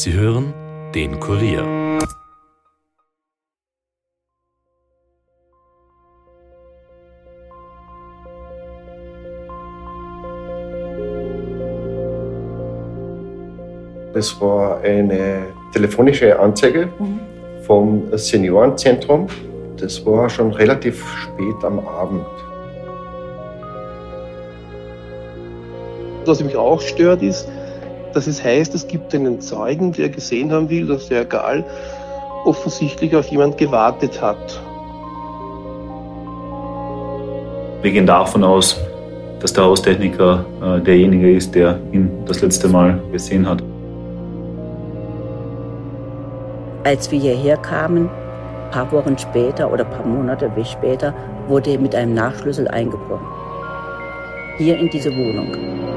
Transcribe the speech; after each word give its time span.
Sie 0.00 0.12
hören 0.12 0.54
den 0.94 1.18
Kurier. 1.18 1.64
Das 14.14 14.40
war 14.40 14.80
eine 14.82 15.46
telefonische 15.72 16.38
Anzeige 16.38 16.86
mhm. 17.00 17.18
vom 17.62 18.16
Seniorenzentrum. 18.16 19.26
Das 19.78 20.06
war 20.06 20.30
schon 20.30 20.52
relativ 20.52 21.04
spät 21.16 21.64
am 21.64 21.80
Abend. 21.80 22.24
Was 26.24 26.40
mich 26.44 26.54
auch 26.54 26.80
stört, 26.80 27.20
ist, 27.20 27.48
dass 28.18 28.26
es 28.26 28.42
heißt, 28.42 28.74
es 28.74 28.84
gibt 28.88 29.14
einen 29.14 29.40
Zeugen, 29.40 29.92
der 29.92 30.08
gesehen 30.08 30.50
haben 30.50 30.68
will, 30.68 30.88
dass 30.88 31.06
der 31.06 31.24
Gal 31.24 31.64
offensichtlich 32.44 33.14
auf 33.14 33.28
jemand 33.28 33.56
gewartet 33.58 34.20
hat. 34.20 34.60
Wir 37.80 37.92
gehen 37.92 38.06
davon 38.06 38.42
aus, 38.42 38.76
dass 39.38 39.52
der 39.52 39.62
Haustechniker 39.62 40.44
äh, 40.60 40.80
derjenige 40.80 41.32
ist, 41.32 41.54
der 41.54 41.78
ihn 41.92 42.10
das 42.26 42.40
letzte 42.40 42.66
Mal 42.66 43.00
gesehen 43.12 43.48
hat. 43.48 43.62
Als 46.82 47.08
wir 47.12 47.20
hierher 47.20 47.56
kamen, 47.58 48.08
ein 48.08 48.70
paar 48.72 48.90
Wochen 48.90 49.16
später 49.16 49.72
oder 49.72 49.84
ein 49.84 49.90
paar 49.92 50.06
Monate 50.06 50.50
wie 50.56 50.64
später, 50.64 51.14
wurde 51.46 51.70
er 51.70 51.78
mit 51.78 51.94
einem 51.94 52.14
Nachschlüssel 52.14 52.66
eingebrochen. 52.66 53.28
Hier 54.56 54.76
in 54.76 54.90
diese 54.90 55.10
Wohnung. 55.12 55.87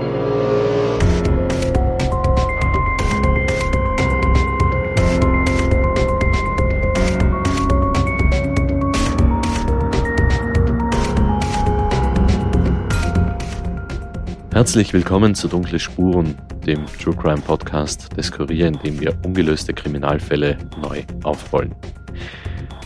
Herzlich 14.62 14.94
willkommen 14.94 15.34
zu 15.34 15.48
Dunkle 15.48 15.80
Spuren, 15.80 16.36
dem 16.68 16.86
True 16.86 17.16
Crime 17.16 17.42
Podcast 17.42 18.16
des 18.16 18.32
Kurier, 18.32 18.68
in 18.68 18.78
dem 18.78 19.00
wir 19.00 19.18
ungelöste 19.26 19.74
Kriminalfälle 19.74 20.56
neu 20.80 21.02
aufrollen. 21.24 21.74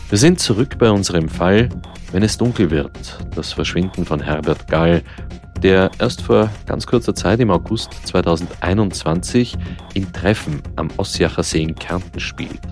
Wir 0.08 0.16
sind 0.16 0.40
zurück 0.40 0.78
bei 0.78 0.90
unserem 0.90 1.28
Fall, 1.28 1.68
wenn 2.12 2.22
es 2.22 2.38
dunkel 2.38 2.70
wird, 2.70 3.18
das 3.34 3.52
Verschwinden 3.52 4.06
von 4.06 4.20
Herbert 4.20 4.66
Gall, 4.68 5.02
der 5.62 5.90
erst 5.98 6.22
vor 6.22 6.48
ganz 6.64 6.86
kurzer 6.86 7.14
Zeit 7.14 7.40
im 7.40 7.50
August 7.50 7.92
2021 8.06 9.58
in 9.92 10.10
Treffen 10.14 10.62
am 10.76 10.88
Ossiacher 10.96 11.42
See 11.42 11.60
in 11.60 11.74
Kärnten 11.74 12.20
spielt. 12.20 12.62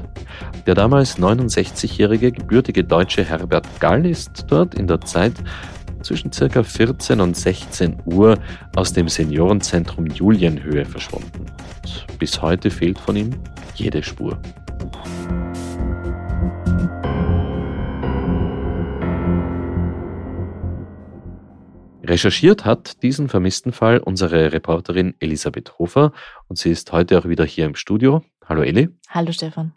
Der 0.67 0.75
damals 0.75 1.19
69-jährige 1.19 2.33
gebürtige 2.33 2.83
deutsche 2.83 3.23
Herbert 3.23 3.69
Gall 3.81 4.07
ist 4.07 4.47
dort 4.49 4.75
in 4.75 4.87
der 4.87 5.03
Zeit 5.03 5.35
zwischen 6.05 6.31
ca. 6.31 6.63
14 6.63 7.21
und 7.21 7.37
16 7.37 8.03
Uhr 8.05 8.39
aus 8.77 8.93
dem 8.93 9.09
Seniorenzentrum 9.09 10.07
Julienhöhe 10.07 10.85
verschwunden. 10.85 11.47
Und 11.83 12.19
bis 12.19 12.41
heute 12.41 12.71
fehlt 12.71 12.99
von 12.99 13.17
ihm 13.17 13.31
jede 13.75 14.03
Spur. 14.03 14.39
Recherchiert 22.07 22.67
hat 22.67 23.03
diesen 23.03 23.29
vermissten 23.29 23.73
Fall 23.73 23.99
unsere 23.99 24.53
Reporterin 24.53 25.15
Elisabeth 25.21 25.79
Hofer 25.79 26.13
und 26.49 26.59
sie 26.59 26.71
ist 26.71 26.93
heute 26.93 27.19
auch 27.19 27.25
wieder 27.25 27.45
hier 27.45 27.65
im 27.65 27.75
Studio. 27.75 28.23
Hallo 28.47 28.63
Eli. 28.63 28.91
Hallo 29.09 29.33
Stefan. 29.33 29.73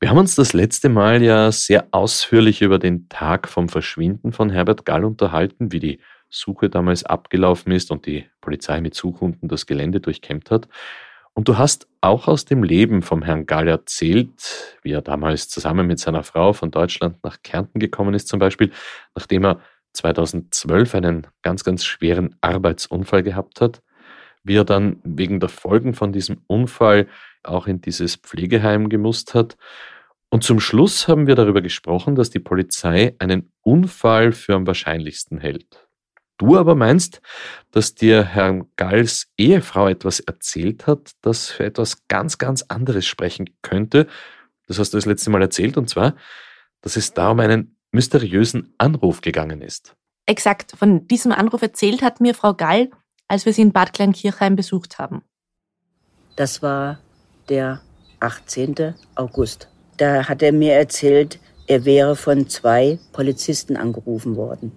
Wir 0.00 0.10
haben 0.10 0.18
uns 0.18 0.34
das 0.34 0.52
letzte 0.52 0.88
Mal 0.88 1.22
ja 1.22 1.52
sehr 1.52 1.86
ausführlich 1.92 2.62
über 2.62 2.78
den 2.78 3.08
Tag 3.08 3.48
vom 3.48 3.68
Verschwinden 3.68 4.32
von 4.32 4.50
Herbert 4.50 4.84
Gall 4.84 5.04
unterhalten, 5.04 5.72
wie 5.72 5.80
die 5.80 6.00
Suche 6.28 6.68
damals 6.68 7.04
abgelaufen 7.04 7.72
ist 7.72 7.90
und 7.90 8.06
die 8.06 8.26
Polizei 8.40 8.80
mit 8.80 8.94
Suchhunden 8.94 9.48
das 9.48 9.66
Gelände 9.66 10.00
durchkämmt 10.00 10.50
hat. 10.50 10.68
Und 11.32 11.48
du 11.48 11.58
hast 11.58 11.88
auch 12.00 12.28
aus 12.28 12.44
dem 12.44 12.62
Leben 12.62 13.02
vom 13.02 13.22
Herrn 13.22 13.46
Gall 13.46 13.68
erzählt, 13.68 14.78
wie 14.82 14.92
er 14.92 15.02
damals 15.02 15.48
zusammen 15.48 15.86
mit 15.86 15.98
seiner 16.00 16.22
Frau 16.22 16.52
von 16.52 16.70
Deutschland 16.70 17.22
nach 17.22 17.42
Kärnten 17.42 17.78
gekommen 17.78 18.14
ist, 18.14 18.28
zum 18.28 18.38
Beispiel, 18.40 18.72
nachdem 19.14 19.44
er 19.44 19.60
2012 19.92 20.94
einen 20.94 21.26
ganz, 21.42 21.62
ganz 21.62 21.84
schweren 21.84 22.34
Arbeitsunfall 22.40 23.22
gehabt 23.22 23.60
hat, 23.60 23.82
wie 24.44 24.56
er 24.56 24.64
dann 24.64 25.00
wegen 25.02 25.40
der 25.40 25.48
Folgen 25.48 25.94
von 25.94 26.12
diesem 26.12 26.42
Unfall 26.46 27.08
auch 27.42 27.66
in 27.66 27.80
dieses 27.80 28.16
Pflegeheim 28.16 28.88
gemusst 28.88 29.34
hat. 29.34 29.56
Und 30.30 30.44
zum 30.44 30.60
Schluss 30.60 31.08
haben 31.08 31.26
wir 31.26 31.34
darüber 31.34 31.62
gesprochen, 31.62 32.14
dass 32.14 32.30
die 32.30 32.40
Polizei 32.40 33.14
einen 33.18 33.52
Unfall 33.62 34.32
für 34.32 34.54
am 34.54 34.66
wahrscheinlichsten 34.66 35.38
hält. 35.38 35.86
Du 36.38 36.56
aber 36.56 36.74
meinst, 36.74 37.20
dass 37.70 37.94
dir 37.94 38.24
Herrn 38.24 38.66
Galls 38.76 39.32
Ehefrau 39.38 39.88
etwas 39.88 40.20
erzählt 40.20 40.86
hat, 40.86 41.12
das 41.22 41.50
für 41.50 41.64
etwas 41.64 42.08
ganz, 42.08 42.38
ganz 42.38 42.62
anderes 42.62 43.06
sprechen 43.06 43.50
könnte. 43.62 44.08
Das 44.66 44.78
hast 44.78 44.92
du 44.92 44.96
das 44.96 45.06
letzte 45.06 45.30
Mal 45.30 45.42
erzählt, 45.42 45.76
und 45.76 45.88
zwar, 45.88 46.16
dass 46.80 46.96
es 46.96 47.12
da 47.12 47.30
um 47.30 47.40
einen 47.40 47.76
mysteriösen 47.92 48.74
Anruf 48.78 49.20
gegangen 49.20 49.62
ist. 49.62 49.94
Exakt, 50.26 50.72
von 50.76 51.06
diesem 51.06 51.32
Anruf 51.32 51.62
erzählt 51.62 52.02
hat 52.02 52.20
mir 52.20 52.34
Frau 52.34 52.54
Gall, 52.54 52.90
als 53.28 53.46
wir 53.46 53.52
sie 53.52 53.62
in 53.62 53.72
Bad 53.72 53.92
Kleinkirchheim 53.92 54.56
besucht 54.56 54.98
haben. 54.98 55.22
Das 56.36 56.62
war 56.62 56.98
der 57.48 57.80
18. 58.20 58.94
August. 59.14 59.68
Da 59.96 60.28
hat 60.28 60.42
er 60.42 60.52
mir 60.52 60.74
erzählt, 60.74 61.38
er 61.66 61.84
wäre 61.84 62.16
von 62.16 62.48
zwei 62.48 62.98
Polizisten 63.12 63.76
angerufen 63.76 64.36
worden. 64.36 64.72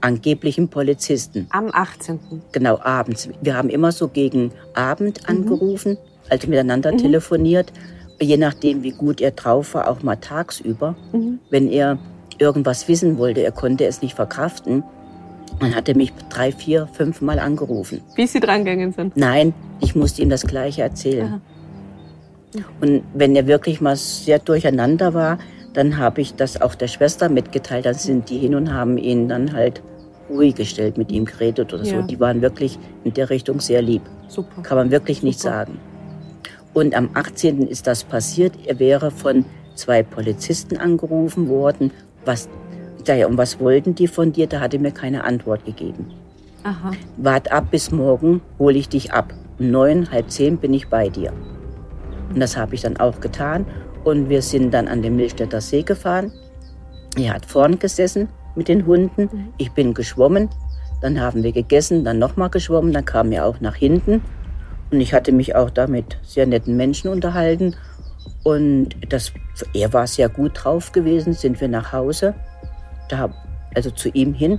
Angeblichen 0.00 0.68
Polizisten. 0.68 1.46
Am 1.50 1.70
18. 1.72 2.18
Genau, 2.50 2.80
abends. 2.80 3.28
Wir 3.40 3.56
haben 3.56 3.68
immer 3.68 3.92
so 3.92 4.08
gegen 4.08 4.52
Abend 4.74 5.22
mhm. 5.22 5.28
angerufen, 5.28 5.96
also 6.28 6.48
miteinander 6.48 6.92
mhm. 6.92 6.98
telefoniert. 6.98 7.72
Je 8.20 8.36
nachdem, 8.36 8.82
wie 8.82 8.90
gut 8.90 9.20
er 9.20 9.30
drauf 9.30 9.74
war, 9.74 9.88
auch 9.88 10.02
mal 10.02 10.16
tagsüber. 10.16 10.96
Mhm. 11.12 11.38
Wenn 11.50 11.68
er 11.68 11.98
irgendwas 12.38 12.88
wissen 12.88 13.16
wollte, 13.16 13.42
er 13.42 13.52
konnte 13.52 13.86
es 13.86 14.02
nicht 14.02 14.16
verkraften, 14.16 14.82
dann 15.62 15.74
hat 15.74 15.88
er 15.88 15.96
mich 15.96 16.12
drei, 16.28 16.52
vier, 16.52 16.88
fünf 16.92 17.20
Mal 17.20 17.38
angerufen. 17.38 18.02
Wie 18.14 18.26
Sie 18.26 18.40
drangegangen 18.40 18.92
sind? 18.92 19.16
Nein, 19.16 19.54
ich 19.80 19.94
musste 19.94 20.22
ihm 20.22 20.28
das 20.28 20.46
Gleiche 20.46 20.82
erzählen. 20.82 21.26
Aha. 21.26 21.40
Und 22.80 23.02
wenn 23.14 23.34
er 23.34 23.46
wirklich 23.46 23.80
mal 23.80 23.96
sehr 23.96 24.38
durcheinander 24.38 25.14
war, 25.14 25.38
dann 25.72 25.96
habe 25.96 26.20
ich 26.20 26.34
das 26.34 26.60
auch 26.60 26.74
der 26.74 26.88
Schwester 26.88 27.28
mitgeteilt. 27.28 27.86
Dann 27.86 27.94
sind 27.94 28.28
die 28.28 28.38
hin 28.38 28.54
und 28.54 28.72
haben 28.72 28.98
ihn 28.98 29.28
dann 29.28 29.52
halt 29.52 29.82
ruhig 30.28 30.54
gestellt, 30.54 30.98
mit 30.98 31.10
ihm 31.10 31.24
geredet 31.24 31.72
oder 31.72 31.84
ja. 31.84 32.00
so. 32.00 32.06
Die 32.06 32.20
waren 32.20 32.42
wirklich 32.42 32.78
in 33.04 33.14
der 33.14 33.30
Richtung 33.30 33.60
sehr 33.60 33.82
lieb. 33.82 34.02
Super. 34.28 34.62
Kann 34.62 34.76
man 34.76 34.90
wirklich 34.90 35.18
Super. 35.18 35.26
nicht 35.26 35.40
sagen. 35.40 35.78
Und 36.74 36.94
am 36.94 37.10
18. 37.14 37.66
ist 37.68 37.86
das 37.86 38.04
passiert. 38.04 38.54
Er 38.66 38.78
wäre 38.78 39.10
von 39.10 39.44
zwei 39.74 40.02
Polizisten 40.02 40.76
angerufen 40.76 41.48
worden. 41.48 41.90
Was, 42.24 42.48
ja, 43.08 43.26
und 43.26 43.38
was 43.38 43.60
wollten 43.60 43.94
die 43.94 44.06
von 44.06 44.32
dir? 44.32 44.46
Da 44.46 44.60
hat 44.60 44.74
er 44.74 44.80
mir 44.80 44.92
keine 44.92 45.24
Antwort 45.24 45.64
gegeben. 45.64 46.10
Aha. 46.64 46.92
Wart 47.16 47.50
ab 47.50 47.70
bis 47.70 47.90
morgen, 47.90 48.40
hole 48.58 48.78
ich 48.78 48.88
dich 48.88 49.12
ab. 49.12 49.32
Um 49.58 49.70
neun, 49.70 50.10
halb 50.10 50.30
zehn 50.30 50.58
bin 50.58 50.74
ich 50.74 50.88
bei 50.88 51.08
dir. 51.08 51.32
Und 52.32 52.40
das 52.40 52.56
habe 52.56 52.74
ich 52.74 52.82
dann 52.82 52.96
auch 52.96 53.20
getan. 53.20 53.66
Und 54.04 54.28
wir 54.28 54.42
sind 54.42 54.72
dann 54.72 54.88
an 54.88 55.02
den 55.02 55.16
Milchstädter 55.16 55.60
See 55.60 55.82
gefahren. 55.82 56.32
Er 57.16 57.34
hat 57.34 57.46
vorn 57.46 57.78
gesessen 57.78 58.28
mit 58.54 58.68
den 58.68 58.86
Hunden. 58.86 59.52
Ich 59.58 59.72
bin 59.72 59.94
geschwommen. 59.94 60.48
Dann 61.00 61.20
haben 61.20 61.42
wir 61.42 61.52
gegessen, 61.52 62.04
dann 62.04 62.18
nochmal 62.18 62.50
geschwommen. 62.50 62.92
Dann 62.92 63.04
kam 63.04 63.32
er 63.32 63.44
auch 63.46 63.60
nach 63.60 63.76
hinten. 63.76 64.22
Und 64.90 65.00
ich 65.00 65.14
hatte 65.14 65.32
mich 65.32 65.54
auch 65.54 65.70
da 65.70 65.86
mit 65.86 66.18
sehr 66.22 66.46
netten 66.46 66.76
Menschen 66.76 67.10
unterhalten. 67.10 67.74
Und 68.44 68.90
das, 69.08 69.32
er 69.74 69.92
war 69.92 70.06
sehr 70.06 70.28
gut 70.28 70.52
drauf 70.54 70.92
gewesen. 70.92 71.32
Sind 71.32 71.60
wir 71.60 71.68
nach 71.68 71.92
Hause, 71.92 72.34
da, 73.12 73.30
also 73.74 73.90
zu 73.90 74.08
ihm 74.10 74.34
hin. 74.34 74.58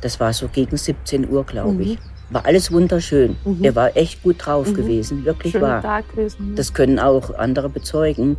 Das 0.00 0.20
war 0.20 0.32
so 0.32 0.48
gegen 0.48 0.76
17 0.76 1.28
Uhr, 1.28 1.44
glaube 1.44 1.72
mhm. 1.72 1.80
ich. 1.80 1.98
War 2.30 2.46
alles 2.46 2.72
wunderschön. 2.72 3.36
Mhm. 3.44 3.64
Er 3.64 3.74
war 3.74 3.96
echt 3.96 4.22
gut 4.22 4.36
drauf 4.38 4.68
mhm. 4.68 4.74
gewesen, 4.74 5.24
wirklich 5.24 5.52
Schöner. 5.52 5.82
Tag 5.82 6.08
gewesen. 6.10 6.54
Das 6.54 6.72
können 6.72 6.98
auch 6.98 7.34
andere 7.34 7.68
bezeugen. 7.68 8.36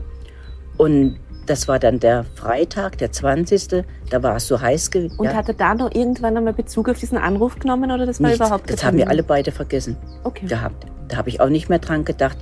Und 0.77 1.19
das 1.45 1.67
war 1.67 1.79
dann 1.79 1.99
der 1.99 2.23
Freitag, 2.35 2.97
der 2.99 3.11
20. 3.11 3.83
Da 4.09 4.23
war 4.23 4.37
es 4.37 4.47
so 4.47 4.61
heiß 4.61 4.89
gewesen. 4.89 5.17
Und 5.17 5.25
ja. 5.25 5.33
hat 5.33 5.49
er 5.49 5.53
da 5.53 5.75
noch 5.75 5.93
irgendwann 5.93 6.37
einmal 6.37 6.53
Bezug 6.53 6.87
auf 6.89 6.97
diesen 6.97 7.17
Anruf 7.17 7.59
genommen 7.59 7.91
oder 7.91 8.05
das 8.05 8.21
war 8.21 8.29
Nichts. 8.29 8.45
überhaupt 8.45 8.69
Das 8.71 8.83
haben 8.83 8.97
wir 8.97 9.09
alle 9.09 9.23
beide 9.23 9.51
vergessen 9.51 9.97
okay. 10.23 10.45
gehabt. 10.47 10.85
Da 11.09 11.17
habe 11.17 11.29
ich 11.29 11.41
auch 11.41 11.49
nicht 11.49 11.67
mehr 11.67 11.79
dran 11.79 12.05
gedacht. 12.05 12.37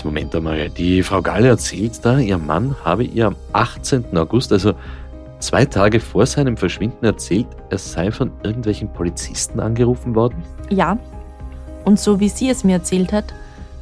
Jetzt 0.00 0.06
Moment 0.06 0.34
einmal. 0.34 0.70
Die 0.70 1.02
Frau 1.02 1.20
Galle 1.20 1.48
erzählt 1.48 2.02
da, 2.02 2.18
ihr 2.18 2.38
Mann 2.38 2.74
habe 2.86 3.04
ihr 3.04 3.26
am 3.26 3.36
18. 3.52 4.16
August, 4.16 4.50
also 4.50 4.72
zwei 5.40 5.66
Tage 5.66 6.00
vor 6.00 6.24
seinem 6.24 6.56
Verschwinden 6.56 7.04
erzählt, 7.04 7.46
er 7.68 7.76
sei 7.76 8.10
von 8.10 8.30
irgendwelchen 8.42 8.90
Polizisten 8.90 9.60
angerufen 9.60 10.14
worden? 10.14 10.42
Ja. 10.70 10.96
Und 11.84 12.00
so 12.00 12.18
wie 12.18 12.30
sie 12.30 12.48
es 12.48 12.64
mir 12.64 12.76
erzählt 12.76 13.12
hat, 13.12 13.34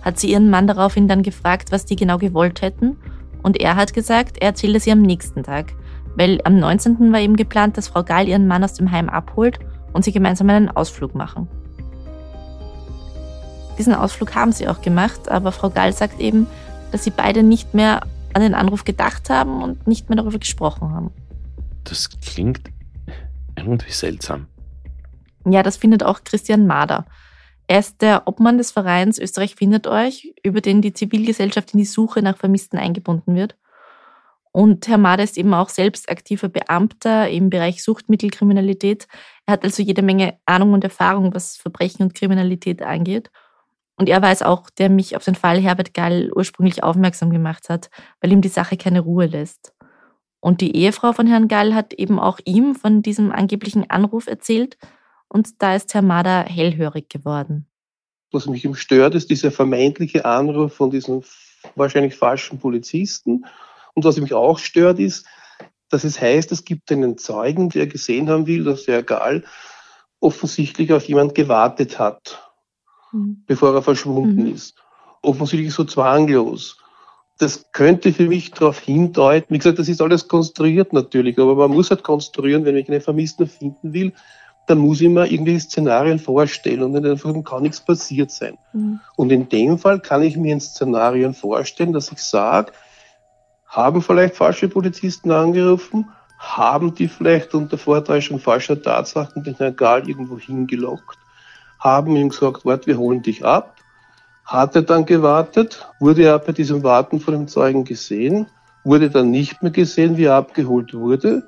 hat 0.02 0.18
sie 0.18 0.32
ihren 0.32 0.50
Mann 0.50 0.66
daraufhin 0.66 1.06
dann 1.06 1.22
gefragt, 1.22 1.70
was 1.70 1.84
die 1.84 1.94
genau 1.94 2.18
gewollt 2.18 2.62
hätten. 2.62 2.96
Und 3.44 3.60
er 3.60 3.76
hat 3.76 3.94
gesagt, 3.94 4.38
er 4.40 4.48
erzählt 4.48 4.74
es 4.74 4.88
ihr 4.88 4.94
am 4.94 5.02
nächsten 5.02 5.44
Tag. 5.44 5.66
Weil 6.16 6.40
am 6.42 6.58
19. 6.58 7.12
war 7.12 7.20
eben 7.20 7.36
geplant, 7.36 7.76
dass 7.76 7.86
Frau 7.86 8.02
Gall 8.02 8.26
ihren 8.26 8.48
Mann 8.48 8.64
aus 8.64 8.74
dem 8.74 8.90
Heim 8.90 9.08
abholt 9.08 9.60
und 9.92 10.04
sie 10.04 10.10
gemeinsam 10.10 10.50
einen 10.50 10.68
Ausflug 10.68 11.14
machen. 11.14 11.46
Diesen 13.78 13.94
Ausflug 13.94 14.34
haben 14.34 14.52
sie 14.52 14.68
auch 14.68 14.82
gemacht, 14.82 15.30
aber 15.30 15.52
Frau 15.52 15.70
Gall 15.70 15.92
sagt 15.92 16.20
eben, 16.20 16.46
dass 16.90 17.04
sie 17.04 17.10
beide 17.10 17.42
nicht 17.42 17.74
mehr 17.74 18.02
an 18.34 18.42
den 18.42 18.54
Anruf 18.54 18.84
gedacht 18.84 19.30
haben 19.30 19.62
und 19.62 19.86
nicht 19.86 20.08
mehr 20.08 20.16
darüber 20.16 20.38
gesprochen 20.38 20.92
haben. 20.92 21.10
Das 21.84 22.10
klingt 22.20 22.70
irgendwie 23.56 23.92
seltsam. 23.92 24.46
Ja, 25.48 25.62
das 25.62 25.76
findet 25.76 26.02
auch 26.02 26.24
Christian 26.24 26.66
Mader. 26.66 27.06
Er 27.66 27.78
ist 27.78 28.02
der 28.02 28.26
Obmann 28.26 28.58
des 28.58 28.70
Vereins 28.70 29.18
Österreich 29.18 29.54
findet 29.54 29.86
euch, 29.86 30.34
über 30.42 30.60
den 30.60 30.82
die 30.82 30.92
Zivilgesellschaft 30.92 31.74
in 31.74 31.78
die 31.78 31.84
Suche 31.84 32.22
nach 32.22 32.36
Vermissten 32.36 32.78
eingebunden 32.78 33.34
wird. 33.34 33.56
Und 34.52 34.88
Herr 34.88 34.98
Mader 34.98 35.22
ist 35.22 35.36
eben 35.36 35.52
auch 35.54 35.68
selbst 35.68 36.10
aktiver 36.10 36.48
Beamter 36.48 37.28
im 37.28 37.50
Bereich 37.50 37.82
Suchtmittelkriminalität. 37.84 39.06
Er 39.46 39.52
hat 39.52 39.64
also 39.64 39.82
jede 39.82 40.02
Menge 40.02 40.38
Ahnung 40.46 40.72
und 40.72 40.82
Erfahrung, 40.82 41.34
was 41.34 41.56
Verbrechen 41.56 42.02
und 42.02 42.14
Kriminalität 42.14 42.82
angeht. 42.82 43.30
Und 43.98 44.08
er 44.08 44.22
war 44.22 44.30
es 44.30 44.42
auch, 44.42 44.70
der 44.70 44.88
mich 44.88 45.16
auf 45.16 45.24
den 45.24 45.34
Fall 45.34 45.60
Herbert 45.60 45.92
Gall 45.92 46.30
ursprünglich 46.32 46.84
aufmerksam 46.84 47.30
gemacht 47.30 47.68
hat, 47.68 47.90
weil 48.20 48.32
ihm 48.32 48.40
die 48.40 48.48
Sache 48.48 48.76
keine 48.76 49.00
Ruhe 49.00 49.26
lässt. 49.26 49.74
Und 50.40 50.60
die 50.60 50.76
Ehefrau 50.76 51.12
von 51.12 51.26
Herrn 51.26 51.48
Gall 51.48 51.74
hat 51.74 51.92
eben 51.94 52.20
auch 52.20 52.38
ihm 52.44 52.76
von 52.76 53.02
diesem 53.02 53.32
angeblichen 53.32 53.90
Anruf 53.90 54.28
erzählt. 54.28 54.78
Und 55.26 55.60
da 55.60 55.74
ist 55.74 55.92
Herr 55.94 56.02
Mader 56.02 56.44
hellhörig 56.44 57.08
geworden. 57.08 57.66
Was 58.30 58.46
mich 58.46 58.64
ihm 58.64 58.76
stört, 58.76 59.16
ist 59.16 59.30
dieser 59.30 59.50
vermeintliche 59.50 60.24
Anruf 60.24 60.74
von 60.74 60.90
diesem 60.90 61.24
wahrscheinlich 61.74 62.14
falschen 62.14 62.60
Polizisten. 62.60 63.46
Und 63.94 64.04
was 64.04 64.16
mich 64.18 64.32
auch 64.32 64.60
stört, 64.60 65.00
ist, 65.00 65.26
dass 65.90 66.04
es 66.04 66.20
heißt, 66.20 66.52
es 66.52 66.64
gibt 66.64 66.92
einen 66.92 67.18
Zeugen, 67.18 67.68
der 67.70 67.88
gesehen 67.88 68.28
haben 68.30 68.46
will, 68.46 68.62
dass 68.62 68.86
Herr 68.86 69.02
Gall 69.02 69.44
offensichtlich 70.20 70.92
auf 70.92 71.08
jemand 71.08 71.34
gewartet 71.34 71.98
hat 71.98 72.47
mhm. 73.12 73.42
bevor 73.46 73.74
er 73.74 73.82
verschwunden 73.82 74.44
mhm. 74.44 74.54
ist. 74.54 74.76
Offensichtlich 75.22 75.72
so 75.72 75.84
zwanglos. 75.84 76.78
Das 77.38 77.70
könnte 77.72 78.12
für 78.12 78.26
mich 78.26 78.50
darauf 78.50 78.80
hindeuten, 78.80 79.54
wie 79.54 79.58
gesagt, 79.58 79.78
das 79.78 79.88
ist 79.88 80.02
alles 80.02 80.26
konstruiert 80.26 80.92
natürlich, 80.92 81.38
aber 81.38 81.54
man 81.54 81.70
muss 81.70 81.90
halt 81.90 82.02
konstruieren, 82.02 82.64
wenn 82.64 82.76
ich 82.76 82.88
einen 82.88 83.00
Vermissten 83.00 83.46
finden 83.46 83.92
will, 83.92 84.12
dann 84.66 84.78
muss 84.78 85.00
ich 85.00 85.08
mir 85.08 85.30
irgendwelche 85.30 85.60
Szenarien 85.60 86.18
vorstellen 86.18 86.82
und 86.82 86.92
dann 86.94 87.44
kann 87.44 87.62
nichts 87.62 87.80
passiert 87.80 88.30
sein. 88.30 88.58
Mhm. 88.72 89.00
Und 89.16 89.30
in 89.30 89.48
dem 89.48 89.78
Fall 89.78 90.00
kann 90.00 90.22
ich 90.22 90.36
mir 90.36 90.52
in 90.52 90.60
Szenarien 90.60 91.32
vorstellen, 91.32 91.92
dass 91.92 92.12
ich 92.12 92.18
sage, 92.18 92.72
haben 93.66 94.02
vielleicht 94.02 94.34
falsche 94.34 94.68
Polizisten 94.68 95.30
angerufen, 95.30 96.08
haben 96.38 96.94
die 96.94 97.08
vielleicht 97.08 97.54
unter 97.54 97.78
Vortäuschung 97.78 98.38
falscher 98.38 98.80
Tatsachen 98.80 99.42
den 99.42 99.54
Herrn 99.56 99.76
Gahl 99.76 100.08
irgendwo 100.08 100.38
hingelockt 100.38 101.18
haben 101.78 102.16
ihm 102.16 102.30
gesagt, 102.30 102.64
warte, 102.64 102.86
wir 102.86 102.98
holen 102.98 103.22
dich 103.22 103.44
ab. 103.44 103.76
Hat 104.44 104.74
er 104.74 104.82
dann 104.82 105.04
gewartet, 105.04 105.86
wurde 106.00 106.24
er 106.24 106.38
bei 106.38 106.52
diesem 106.52 106.82
Warten 106.82 107.20
von 107.20 107.34
dem 107.34 107.48
Zeugen 107.48 107.84
gesehen, 107.84 108.46
wurde 108.82 109.10
dann 109.10 109.30
nicht 109.30 109.62
mehr 109.62 109.70
gesehen, 109.70 110.16
wie 110.16 110.24
er 110.24 110.36
abgeholt 110.36 110.94
wurde. 110.94 111.42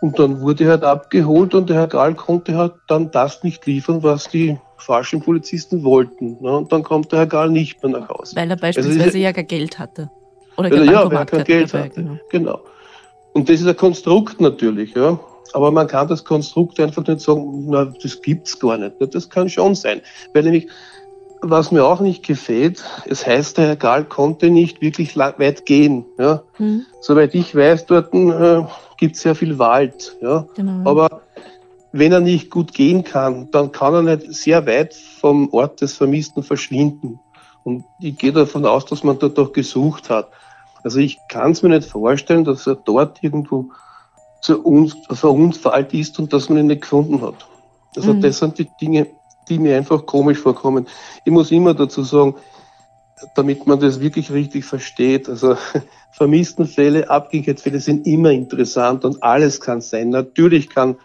Und 0.00 0.18
dann 0.18 0.40
wurde 0.40 0.64
er 0.64 0.70
halt 0.70 0.84
abgeholt 0.84 1.54
und 1.54 1.70
der 1.70 1.76
Herr 1.76 1.86
Gahl 1.86 2.14
konnte 2.14 2.56
halt 2.56 2.74
dann 2.88 3.10
das 3.10 3.42
nicht 3.44 3.64
liefern, 3.64 4.02
was 4.02 4.28
die 4.28 4.58
falschen 4.76 5.22
Polizisten 5.22 5.84
wollten. 5.84 6.42
Ne? 6.42 6.56
Und 6.56 6.72
dann 6.72 6.82
kommt 6.82 7.12
der 7.12 7.20
Herr 7.20 7.26
Gahl 7.26 7.50
nicht 7.50 7.82
mehr 7.82 7.98
nach 7.98 8.08
Hause. 8.08 8.36
Weil 8.36 8.50
er 8.50 8.56
beispielsweise 8.56 9.04
also, 9.04 9.18
ja 9.18 9.32
gar 9.32 9.44
Geld 9.44 9.78
hatte. 9.78 10.10
Oder 10.56 10.70
weil 10.70 10.90
ja, 10.90 11.06
weil 11.06 11.18
er 11.18 11.26
kein 11.26 11.44
Geld 11.44 11.72
hatte. 11.72 11.90
Genau. 11.90 12.18
genau. 12.30 12.60
Und 13.32 13.48
das 13.48 13.60
ist 13.60 13.66
ein 13.66 13.76
Konstrukt 13.76 14.40
natürlich. 14.40 14.94
Ja. 14.94 15.18
Aber 15.52 15.70
man 15.70 15.86
kann 15.86 16.08
das 16.08 16.24
Konstrukt 16.24 16.80
einfach 16.80 17.06
nicht 17.06 17.20
sagen, 17.20 17.66
na, 17.68 17.84
das 17.84 18.22
gibt's 18.22 18.58
gar 18.58 18.76
nicht. 18.78 18.96
Das 19.00 19.30
kann 19.30 19.48
schon 19.48 19.74
sein. 19.74 20.00
Weil 20.32 20.44
nämlich, 20.44 20.68
was 21.42 21.70
mir 21.70 21.84
auch 21.84 22.00
nicht 22.00 22.24
gefällt, 22.24 22.82
es 23.06 23.26
heißt, 23.26 23.58
der 23.58 23.66
Herr 23.68 23.76
Gahl 23.76 24.04
konnte 24.04 24.50
nicht 24.50 24.80
wirklich 24.80 25.16
weit 25.16 25.66
gehen. 25.66 26.04
Ja? 26.18 26.42
Mhm. 26.58 26.86
Soweit 27.00 27.34
ich 27.34 27.54
weiß, 27.54 27.86
dort 27.86 28.14
äh, 28.14 28.62
gibt 28.96 29.16
es 29.16 29.22
sehr 29.22 29.34
viel 29.34 29.58
Wald. 29.58 30.16
Ja? 30.20 30.46
Genau. 30.56 30.88
Aber 30.90 31.22
wenn 31.92 32.12
er 32.12 32.20
nicht 32.20 32.50
gut 32.50 32.72
gehen 32.74 33.04
kann, 33.04 33.50
dann 33.52 33.70
kann 33.70 33.94
er 33.94 34.02
nicht 34.02 34.34
sehr 34.34 34.66
weit 34.66 34.94
vom 34.94 35.52
Ort 35.52 35.80
des 35.80 35.96
Vermissten 35.96 36.42
verschwinden. 36.42 37.20
Und 37.62 37.84
ich 38.00 38.18
gehe 38.18 38.32
davon 38.32 38.66
aus, 38.66 38.84
dass 38.86 39.04
man 39.04 39.18
dort 39.18 39.38
auch 39.38 39.52
gesucht 39.52 40.10
hat. 40.10 40.28
Also 40.82 40.98
ich 40.98 41.18
kann 41.28 41.52
es 41.52 41.62
mir 41.62 41.70
nicht 41.70 41.88
vorstellen, 41.88 42.44
dass 42.44 42.66
er 42.66 42.74
dort 42.74 43.22
irgendwo 43.22 43.70
zu 44.44 44.62
uns, 44.62 44.94
verunfallt 45.10 45.94
ist 45.94 46.18
und 46.18 46.32
dass 46.32 46.50
man 46.50 46.58
ihn 46.58 46.66
nicht 46.66 46.82
gefunden 46.82 47.22
hat. 47.22 47.46
Also 47.96 48.12
mhm. 48.12 48.20
das 48.20 48.38
sind 48.38 48.58
die 48.58 48.68
Dinge, 48.78 49.06
die 49.48 49.58
mir 49.58 49.76
einfach 49.76 50.04
komisch 50.04 50.38
vorkommen. 50.38 50.86
Ich 51.24 51.32
muss 51.32 51.50
immer 51.50 51.72
dazu 51.72 52.02
sagen, 52.02 52.34
damit 53.36 53.66
man 53.66 53.80
das 53.80 54.00
wirklich 54.00 54.30
richtig 54.30 54.66
versteht, 54.66 55.30
also 55.30 55.56
vermissten 56.12 56.66
Fälle, 56.66 57.08
Abgänglichkeitsfälle 57.08 57.80
sind 57.80 58.06
immer 58.06 58.32
interessant 58.32 59.04
und 59.06 59.22
alles 59.22 59.60
kann 59.60 59.80
sein. 59.80 60.10
Natürlich 60.10 60.68
kann 60.68 60.96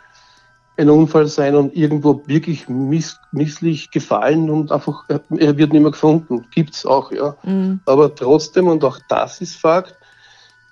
ein 0.76 0.90
Unfall 0.90 1.28
sein 1.28 1.56
und 1.56 1.76
irgendwo 1.76 2.22
wirklich 2.26 2.68
miss, 2.68 3.20
misslich 3.32 3.90
gefallen 3.92 4.50
und 4.50 4.72
einfach, 4.72 5.06
er 5.08 5.58
wird 5.58 5.72
nicht 5.72 5.82
mehr 5.82 5.92
gefunden. 5.92 6.46
Gibt's 6.54 6.86
auch, 6.86 7.12
ja. 7.14 7.38
Mhm. 7.44 7.80
Aber 7.86 8.14
trotzdem, 8.14 8.68
und 8.68 8.84
auch 8.84 9.00
das 9.08 9.40
ist 9.40 9.56
Fakt, 9.56 9.96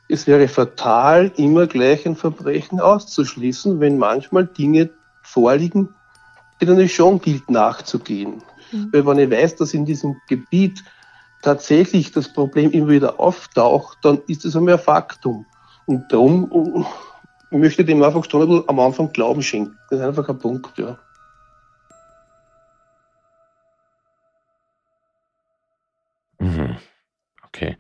es 0.10 0.28
wäre 0.28 0.48
fatal, 0.48 1.32
immer 1.36 1.68
gleich 1.68 2.06
ein 2.06 2.16
Verbrechen 2.16 2.80
auszuschließen, 2.80 3.80
wenn 3.80 3.98
manchmal 3.98 4.48
Dinge 4.48 4.90
vorliegen, 5.22 5.90
denen 6.62 6.80
es 6.80 6.92
schon 6.92 7.20
gilt 7.20 7.50
nachzugehen. 7.50 8.42
Mhm. 8.72 8.90
Weil 8.92 9.06
wenn 9.06 9.20
ich 9.20 9.32
weiß, 9.32 9.58
dass 9.58 9.74
in 9.74 9.86
diesem 9.86 10.16
Gebiet 10.28 10.84
tatsächlich 11.42 12.12
das 12.12 12.32
Problem 12.32 12.72
immer 12.72 12.90
wieder 12.90 13.20
auftaucht, 13.20 13.98
dann 14.02 14.22
ist 14.28 14.46
es 14.46 14.56
einmal 14.56 14.76
ein 14.76 14.80
Faktum. 14.80 15.46
Und 15.86 16.12
darum 16.12 16.86
ich 17.50 17.58
möchte 17.58 17.86
dem 17.86 18.04
einfach 18.04 18.26
schon 18.30 18.64
am 18.68 18.80
Anfang 18.80 19.12
Glauben 19.14 19.42
schenken. 19.42 19.78
Das 19.90 20.00
ist 20.00 20.06
einfach 20.06 20.28
ein 20.28 20.38
Punkt, 20.38 20.78
ja. 20.78 20.98
Mhm. 26.40 26.78
Okay. 27.46 27.78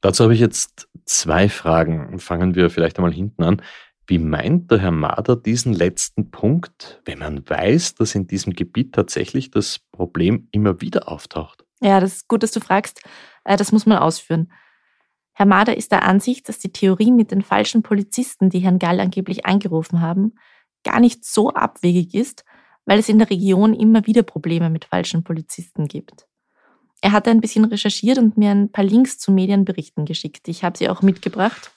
Dazu 0.00 0.24
habe 0.24 0.34
ich 0.34 0.40
jetzt 0.40 0.88
zwei 1.08 1.48
Fragen. 1.48 2.18
Fangen 2.18 2.54
wir 2.54 2.70
vielleicht 2.70 2.98
einmal 2.98 3.12
hinten 3.12 3.42
an. 3.42 3.62
Wie 4.06 4.18
meint 4.18 4.70
der 4.70 4.78
Herr 4.78 4.90
Mader 4.90 5.36
diesen 5.36 5.74
letzten 5.74 6.30
Punkt, 6.30 7.02
wenn 7.04 7.18
man 7.18 7.48
weiß, 7.48 7.94
dass 7.94 8.14
in 8.14 8.26
diesem 8.26 8.54
Gebiet 8.54 8.94
tatsächlich 8.94 9.50
das 9.50 9.80
Problem 9.92 10.48
immer 10.50 10.80
wieder 10.80 11.08
auftaucht? 11.08 11.64
Ja, 11.80 12.00
das 12.00 12.14
ist 12.14 12.28
gut, 12.28 12.42
dass 12.42 12.52
du 12.52 12.60
fragst. 12.60 13.02
Äh, 13.44 13.56
das 13.56 13.70
muss 13.70 13.86
man 13.86 13.98
ausführen. 13.98 14.50
Herr 15.34 15.46
Mader 15.46 15.76
ist 15.76 15.92
der 15.92 16.02
Ansicht, 16.04 16.48
dass 16.48 16.58
die 16.58 16.72
Theorie 16.72 17.12
mit 17.12 17.30
den 17.30 17.42
falschen 17.42 17.82
Polizisten, 17.82 18.50
die 18.50 18.58
Herrn 18.60 18.78
Gall 18.78 18.98
angeblich 18.98 19.46
angerufen 19.46 20.00
haben, 20.00 20.34
gar 20.84 21.00
nicht 21.00 21.24
so 21.24 21.50
abwegig 21.50 22.14
ist, 22.14 22.44
weil 22.86 22.98
es 22.98 23.08
in 23.08 23.18
der 23.18 23.30
Region 23.30 23.74
immer 23.74 24.06
wieder 24.06 24.22
Probleme 24.22 24.70
mit 24.70 24.86
falschen 24.86 25.22
Polizisten 25.22 25.86
gibt. 25.86 26.26
Er 27.00 27.12
hat 27.12 27.28
ein 27.28 27.40
bisschen 27.40 27.64
recherchiert 27.64 28.18
und 28.18 28.36
mir 28.36 28.50
ein 28.50 28.72
paar 28.72 28.84
Links 28.84 29.18
zu 29.18 29.30
Medienberichten 29.30 30.04
geschickt. 30.04 30.48
Ich 30.48 30.64
habe 30.64 30.76
sie 30.76 30.88
auch 30.88 31.02
mitgebracht. 31.02 31.70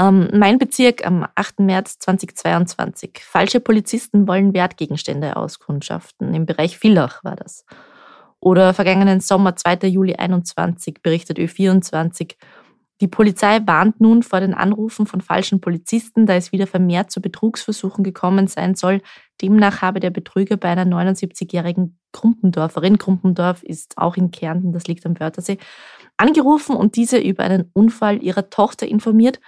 Ähm, 0.00 0.28
mein 0.32 0.58
Bezirk 0.58 1.04
am 1.06 1.26
8. 1.34 1.60
März 1.60 1.98
2022. 1.98 3.20
Falsche 3.22 3.60
Polizisten 3.60 4.28
wollen 4.28 4.54
Wertgegenstände 4.54 5.36
auskundschaften. 5.36 6.34
Im 6.34 6.46
Bereich 6.46 6.78
Villach 6.78 7.24
war 7.24 7.36
das. 7.36 7.64
Oder 8.40 8.74
vergangenen 8.74 9.20
Sommer, 9.20 9.56
2. 9.56 9.88
Juli 9.88 10.14
21, 10.14 11.02
berichtet 11.02 11.38
Ö24. 11.38 12.36
Die 13.00 13.08
Polizei 13.08 13.60
warnt 13.64 14.00
nun 14.00 14.22
vor 14.22 14.40
den 14.40 14.54
Anrufen 14.54 15.06
von 15.06 15.20
falschen 15.20 15.60
Polizisten, 15.60 16.26
da 16.26 16.34
es 16.34 16.52
wieder 16.52 16.66
vermehrt 16.66 17.10
zu 17.10 17.20
Betrugsversuchen 17.20 18.04
gekommen 18.04 18.46
sein 18.46 18.74
soll. 18.76 19.02
Demnach 19.40 19.82
habe 19.82 20.00
der 20.00 20.10
Betrüger 20.10 20.56
bei 20.56 20.68
einer 20.68 20.84
79-jährigen 20.84 21.98
Krumpendorferin, 22.12 22.98
Krumpendorf 22.98 23.62
ist 23.62 23.96
auch 23.98 24.16
in 24.16 24.30
Kärnten, 24.30 24.72
das 24.72 24.86
liegt 24.86 25.06
am 25.06 25.18
Wörthersee, 25.20 25.58
angerufen 26.16 26.74
und 26.74 26.96
diese 26.96 27.18
über 27.18 27.44
einen 27.44 27.70
Unfall 27.72 28.22
ihrer 28.22 28.50
Tochter 28.50 28.86
informiert. 28.86 29.40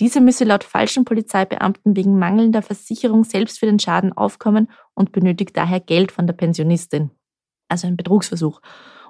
Diese 0.00 0.20
müsse 0.20 0.44
laut 0.44 0.64
falschen 0.64 1.04
Polizeibeamten 1.04 1.96
wegen 1.96 2.18
mangelnder 2.18 2.62
Versicherung 2.62 3.24
selbst 3.24 3.58
für 3.58 3.66
den 3.66 3.78
Schaden 3.78 4.12
aufkommen 4.12 4.70
und 4.94 5.12
benötigt 5.12 5.56
daher 5.56 5.80
Geld 5.80 6.12
von 6.12 6.26
der 6.26 6.34
Pensionistin. 6.34 7.10
Also 7.68 7.86
ein 7.86 7.96
Betrugsversuch. 7.96 8.60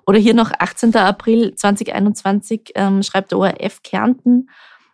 Oder 0.06 0.18
hier 0.18 0.35
noch 0.35 0.52
18. 0.56 0.95
April 0.97 1.54
2021 1.54 2.73
ähm, 2.76 3.02
schreibt 3.02 3.33
der 3.33 3.38
ORF 3.38 3.83
Kärnten, 3.83 4.49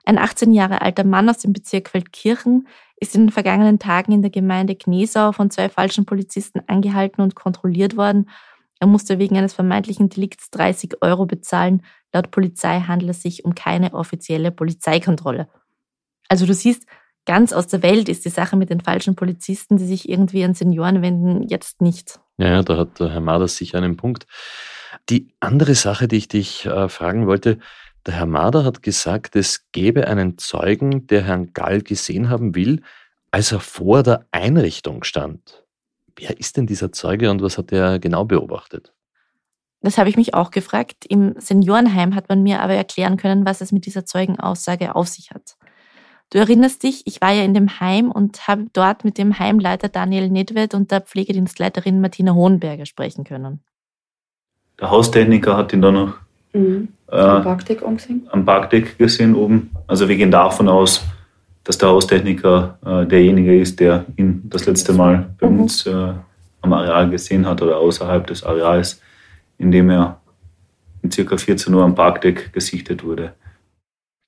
ein 0.04 0.18
18 0.18 0.52
Jahre 0.52 0.80
alter 0.80 1.04
Mann 1.04 1.28
aus 1.28 1.38
dem 1.38 1.52
Bezirk 1.52 1.90
Feldkirchen 1.90 2.66
ist 3.02 3.16
in 3.16 3.22
den 3.22 3.32
vergangenen 3.32 3.80
Tagen 3.80 4.12
in 4.12 4.22
der 4.22 4.30
Gemeinde 4.30 4.76
Knesau 4.76 5.32
von 5.32 5.50
zwei 5.50 5.68
falschen 5.68 6.06
Polizisten 6.06 6.60
angehalten 6.68 7.20
und 7.20 7.34
kontrolliert 7.34 7.96
worden. 7.96 8.30
Er 8.78 8.86
musste 8.86 9.18
wegen 9.18 9.36
eines 9.36 9.54
vermeintlichen 9.54 10.08
Delikts 10.08 10.50
30 10.50 11.02
Euro 11.02 11.26
bezahlen. 11.26 11.82
Laut 12.12 12.30
Polizei 12.30 12.80
handelt 12.80 13.10
es 13.10 13.20
sich 13.20 13.44
um 13.44 13.56
keine 13.56 13.92
offizielle 13.94 14.52
Polizeikontrolle. 14.52 15.48
Also 16.28 16.46
du 16.46 16.54
siehst, 16.54 16.86
ganz 17.26 17.52
aus 17.52 17.66
der 17.66 17.82
Welt 17.82 18.08
ist 18.08 18.24
die 18.24 18.30
Sache 18.30 18.56
mit 18.56 18.70
den 18.70 18.80
falschen 18.80 19.16
Polizisten, 19.16 19.78
die 19.78 19.86
sich 19.86 20.08
irgendwie 20.08 20.44
an 20.44 20.54
Senioren 20.54 21.02
wenden, 21.02 21.48
jetzt 21.48 21.80
nicht. 21.80 22.20
Ja, 22.38 22.62
da 22.62 22.76
hat 22.76 23.00
der 23.00 23.10
Herr 23.10 23.20
Maders 23.20 23.56
sicher 23.56 23.78
einen 23.78 23.96
Punkt. 23.96 24.28
Die 25.08 25.34
andere 25.40 25.74
Sache, 25.74 26.06
die 26.06 26.18
ich 26.18 26.28
dich 26.28 26.66
äh, 26.66 26.88
fragen 26.88 27.26
wollte, 27.26 27.58
der 28.06 28.14
Herr 28.14 28.26
Mader 28.26 28.64
hat 28.64 28.82
gesagt, 28.82 29.36
es 29.36 29.70
gäbe 29.72 30.08
einen 30.08 30.38
Zeugen, 30.38 31.06
der 31.06 31.22
Herrn 31.22 31.52
Gall 31.52 31.82
gesehen 31.82 32.28
haben 32.28 32.54
will, 32.54 32.82
als 33.30 33.52
er 33.52 33.60
vor 33.60 34.02
der 34.02 34.26
Einrichtung 34.32 35.04
stand. 35.04 35.64
Wer 36.16 36.38
ist 36.38 36.56
denn 36.56 36.66
dieser 36.66 36.92
Zeuge 36.92 37.30
und 37.30 37.42
was 37.42 37.58
hat 37.58 37.72
er 37.72 37.98
genau 37.98 38.24
beobachtet? 38.24 38.92
Das 39.80 39.98
habe 39.98 40.08
ich 40.08 40.16
mich 40.16 40.34
auch 40.34 40.50
gefragt. 40.50 41.04
Im 41.08 41.34
Seniorenheim 41.38 42.14
hat 42.14 42.28
man 42.28 42.42
mir 42.42 42.60
aber 42.60 42.74
erklären 42.74 43.16
können, 43.16 43.44
was 43.44 43.60
es 43.60 43.72
mit 43.72 43.86
dieser 43.86 44.04
Zeugenaussage 44.04 44.94
auf 44.94 45.08
sich 45.08 45.30
hat. 45.30 45.56
Du 46.30 46.38
erinnerst 46.38 46.82
dich, 46.82 47.06
ich 47.06 47.20
war 47.20 47.32
ja 47.32 47.42
in 47.42 47.52
dem 47.52 47.80
Heim 47.80 48.10
und 48.10 48.48
habe 48.48 48.66
dort 48.72 49.04
mit 49.04 49.18
dem 49.18 49.38
Heimleiter 49.38 49.88
Daniel 49.88 50.30
Nedved 50.30 50.74
und 50.74 50.90
der 50.90 51.00
Pflegedienstleiterin 51.00 52.00
Martina 52.00 52.32
Hohenberger 52.32 52.86
sprechen 52.86 53.24
können. 53.24 53.62
Der 54.80 54.90
Haustechniker 54.90 55.56
hat 55.56 55.72
ihn 55.72 55.82
dann 55.82 55.94
noch 55.94 56.14
mhm. 56.52 56.88
äh, 57.10 57.16
am, 57.16 57.42
Parkdeck 57.42 57.82
angesehen? 57.82 58.28
am 58.30 58.44
Parkdeck 58.44 58.98
gesehen 58.98 59.34
oben. 59.34 59.70
Also 59.86 60.08
wir 60.08 60.16
gehen 60.16 60.30
davon 60.30 60.68
aus, 60.68 61.04
dass 61.64 61.78
der 61.78 61.90
Haustechniker 61.90 62.78
äh, 62.84 63.06
derjenige 63.06 63.60
ist, 63.60 63.80
der 63.80 64.06
ihn 64.16 64.42
das 64.44 64.66
letzte 64.66 64.92
Mal 64.92 65.34
bei 65.38 65.48
mhm. 65.48 65.60
uns 65.60 65.86
äh, 65.86 66.12
am 66.60 66.72
Areal 66.72 67.10
gesehen 67.10 67.46
hat 67.46 67.62
oder 67.62 67.78
außerhalb 67.78 68.26
des 68.26 68.44
Areals, 68.44 69.00
in 69.58 69.70
dem 69.70 69.90
er 69.90 70.20
in 71.02 71.10
circa 71.10 71.36
14 71.36 71.74
Uhr 71.74 71.82
am 71.82 71.94
Parkdeck 71.94 72.52
gesichtet 72.52 73.04
wurde. 73.04 73.34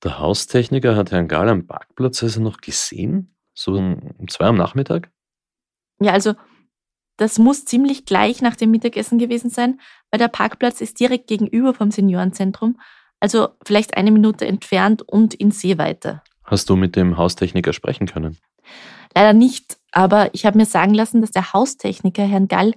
Der 0.02 0.18
Haustechniker 0.18 0.96
hat 0.96 1.12
Herrn 1.12 1.28
Gahl 1.28 1.48
am 1.48 1.66
Parkplatz 1.66 2.22
also 2.22 2.42
noch 2.42 2.60
gesehen? 2.60 3.34
So 3.54 3.74
um 3.74 4.28
zwei 4.28 4.46
am 4.46 4.56
Nachmittag? 4.56 5.10
Ja, 6.00 6.12
also 6.12 6.34
das 7.16 7.38
muss 7.38 7.64
ziemlich 7.64 8.04
gleich 8.04 8.42
nach 8.42 8.56
dem 8.56 8.70
Mittagessen 8.70 9.18
gewesen 9.18 9.50
sein, 9.50 9.80
weil 10.10 10.18
der 10.18 10.28
Parkplatz 10.28 10.80
ist 10.80 10.98
direkt 10.98 11.26
gegenüber 11.26 11.74
vom 11.74 11.90
Seniorenzentrum, 11.90 12.80
also 13.20 13.48
vielleicht 13.64 13.96
eine 13.96 14.10
Minute 14.10 14.46
entfernt 14.46 15.02
und 15.02 15.34
in 15.34 15.50
Sehweite. 15.50 16.22
Hast 16.44 16.68
du 16.68 16.76
mit 16.76 16.96
dem 16.96 17.16
Haustechniker 17.16 17.72
sprechen 17.72 18.06
können? 18.06 18.38
Leider 19.14 19.32
nicht, 19.32 19.78
aber 19.92 20.30
ich 20.34 20.44
habe 20.44 20.58
mir 20.58 20.66
sagen 20.66 20.94
lassen, 20.94 21.20
dass 21.20 21.30
der 21.30 21.52
Haustechniker 21.52 22.24
Herrn 22.24 22.48
Gall 22.48 22.74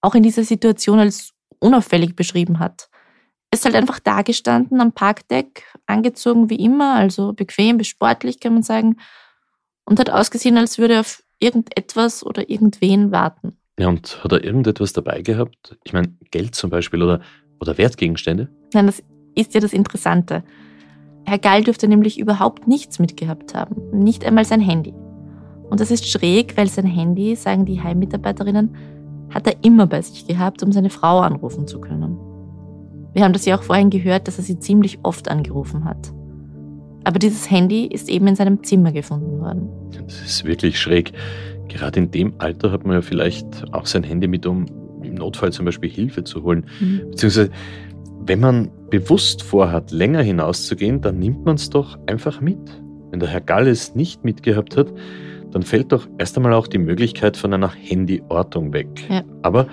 auch 0.00 0.14
in 0.14 0.22
dieser 0.22 0.44
Situation 0.44 0.98
als 0.98 1.32
unauffällig 1.58 2.14
beschrieben 2.14 2.58
hat. 2.58 2.88
Er 3.50 3.58
ist 3.58 3.64
halt 3.64 3.74
einfach 3.74 3.98
dagestanden 3.98 4.80
am 4.80 4.92
Parkdeck, 4.92 5.64
angezogen 5.86 6.50
wie 6.50 6.62
immer, 6.62 6.94
also 6.94 7.32
bequem 7.32 7.78
bis 7.78 7.88
sportlich, 7.88 8.40
kann 8.40 8.52
man 8.52 8.62
sagen, 8.62 8.98
und 9.84 9.98
hat 9.98 10.10
ausgesehen, 10.10 10.58
als 10.58 10.78
würde 10.78 10.94
er 10.94 11.00
auf 11.00 11.22
irgendetwas 11.40 12.24
oder 12.24 12.50
irgendwen 12.50 13.10
warten. 13.10 13.57
Ja, 13.78 13.88
und 13.88 14.22
hat 14.24 14.32
er 14.32 14.44
irgendetwas 14.44 14.92
dabei 14.92 15.22
gehabt? 15.22 15.78
Ich 15.84 15.92
meine, 15.92 16.08
Geld 16.30 16.54
zum 16.54 16.70
Beispiel 16.70 17.02
oder, 17.02 17.20
oder 17.60 17.78
Wertgegenstände? 17.78 18.48
Nein, 18.74 18.86
das 18.86 19.02
ist 19.34 19.54
ja 19.54 19.60
das 19.60 19.72
Interessante. 19.72 20.42
Herr 21.24 21.38
Gall 21.38 21.62
dürfte 21.62 21.88
nämlich 21.88 22.18
überhaupt 22.18 22.66
nichts 22.66 22.98
mitgehabt 22.98 23.54
haben, 23.54 23.76
nicht 23.92 24.24
einmal 24.24 24.44
sein 24.44 24.60
Handy. 24.60 24.94
Und 25.70 25.80
das 25.80 25.90
ist 25.90 26.08
schräg, 26.08 26.56
weil 26.56 26.68
sein 26.68 26.86
Handy, 26.86 27.36
sagen 27.36 27.66
die 27.66 27.80
Heimmitarbeiterinnen, 27.80 28.74
hat 29.30 29.46
er 29.46 29.54
immer 29.62 29.86
bei 29.86 30.00
sich 30.02 30.26
gehabt, 30.26 30.62
um 30.62 30.72
seine 30.72 30.90
Frau 30.90 31.20
anrufen 31.20 31.66
zu 31.66 31.80
können. 31.80 32.16
Wir 33.12 33.24
haben 33.24 33.32
das 33.32 33.44
ja 33.44 33.56
auch 33.56 33.62
vorhin 33.62 33.90
gehört, 33.90 34.26
dass 34.26 34.38
er 34.38 34.44
sie 34.44 34.58
ziemlich 34.58 34.98
oft 35.02 35.28
angerufen 35.28 35.84
hat. 35.84 36.12
Aber 37.04 37.18
dieses 37.18 37.50
Handy 37.50 37.86
ist 37.86 38.08
eben 38.08 38.26
in 38.26 38.36
seinem 38.36 38.62
Zimmer 38.64 38.92
gefunden 38.92 39.40
worden. 39.40 39.68
Das 40.06 40.20
ist 40.22 40.44
wirklich 40.44 40.80
schräg. 40.80 41.12
Gerade 41.68 42.00
in 42.00 42.10
dem 42.10 42.34
Alter 42.38 42.72
hat 42.72 42.84
man 42.84 42.94
ja 42.94 43.02
vielleicht 43.02 43.64
auch 43.72 43.86
sein 43.86 44.02
Handy 44.02 44.26
mit, 44.26 44.46
um 44.46 44.66
im 45.02 45.14
Notfall 45.14 45.52
zum 45.52 45.64
Beispiel 45.64 45.90
Hilfe 45.90 46.24
zu 46.24 46.42
holen. 46.42 46.66
Mhm. 46.80 47.10
Beziehungsweise, 47.10 47.50
wenn 48.26 48.40
man 48.40 48.70
bewusst 48.90 49.42
vorhat, 49.42 49.90
länger 49.90 50.22
hinauszugehen, 50.22 51.00
dann 51.00 51.18
nimmt 51.18 51.44
man 51.44 51.56
es 51.56 51.70
doch 51.70 51.98
einfach 52.06 52.40
mit. 52.40 52.58
Wenn 53.10 53.20
der 53.20 53.28
Herr 53.28 53.40
Gall 53.40 53.68
es 53.68 53.94
nicht 53.94 54.24
mitgehabt 54.24 54.76
hat, 54.76 54.92
dann 55.50 55.62
fällt 55.62 55.92
doch 55.92 56.06
erst 56.18 56.36
einmal 56.36 56.52
auch 56.52 56.66
die 56.66 56.78
Möglichkeit 56.78 57.36
von 57.36 57.54
einer 57.54 57.72
Handyortung 57.72 58.72
weg. 58.72 58.88
Ja. 59.08 59.22
Aber 59.42 59.66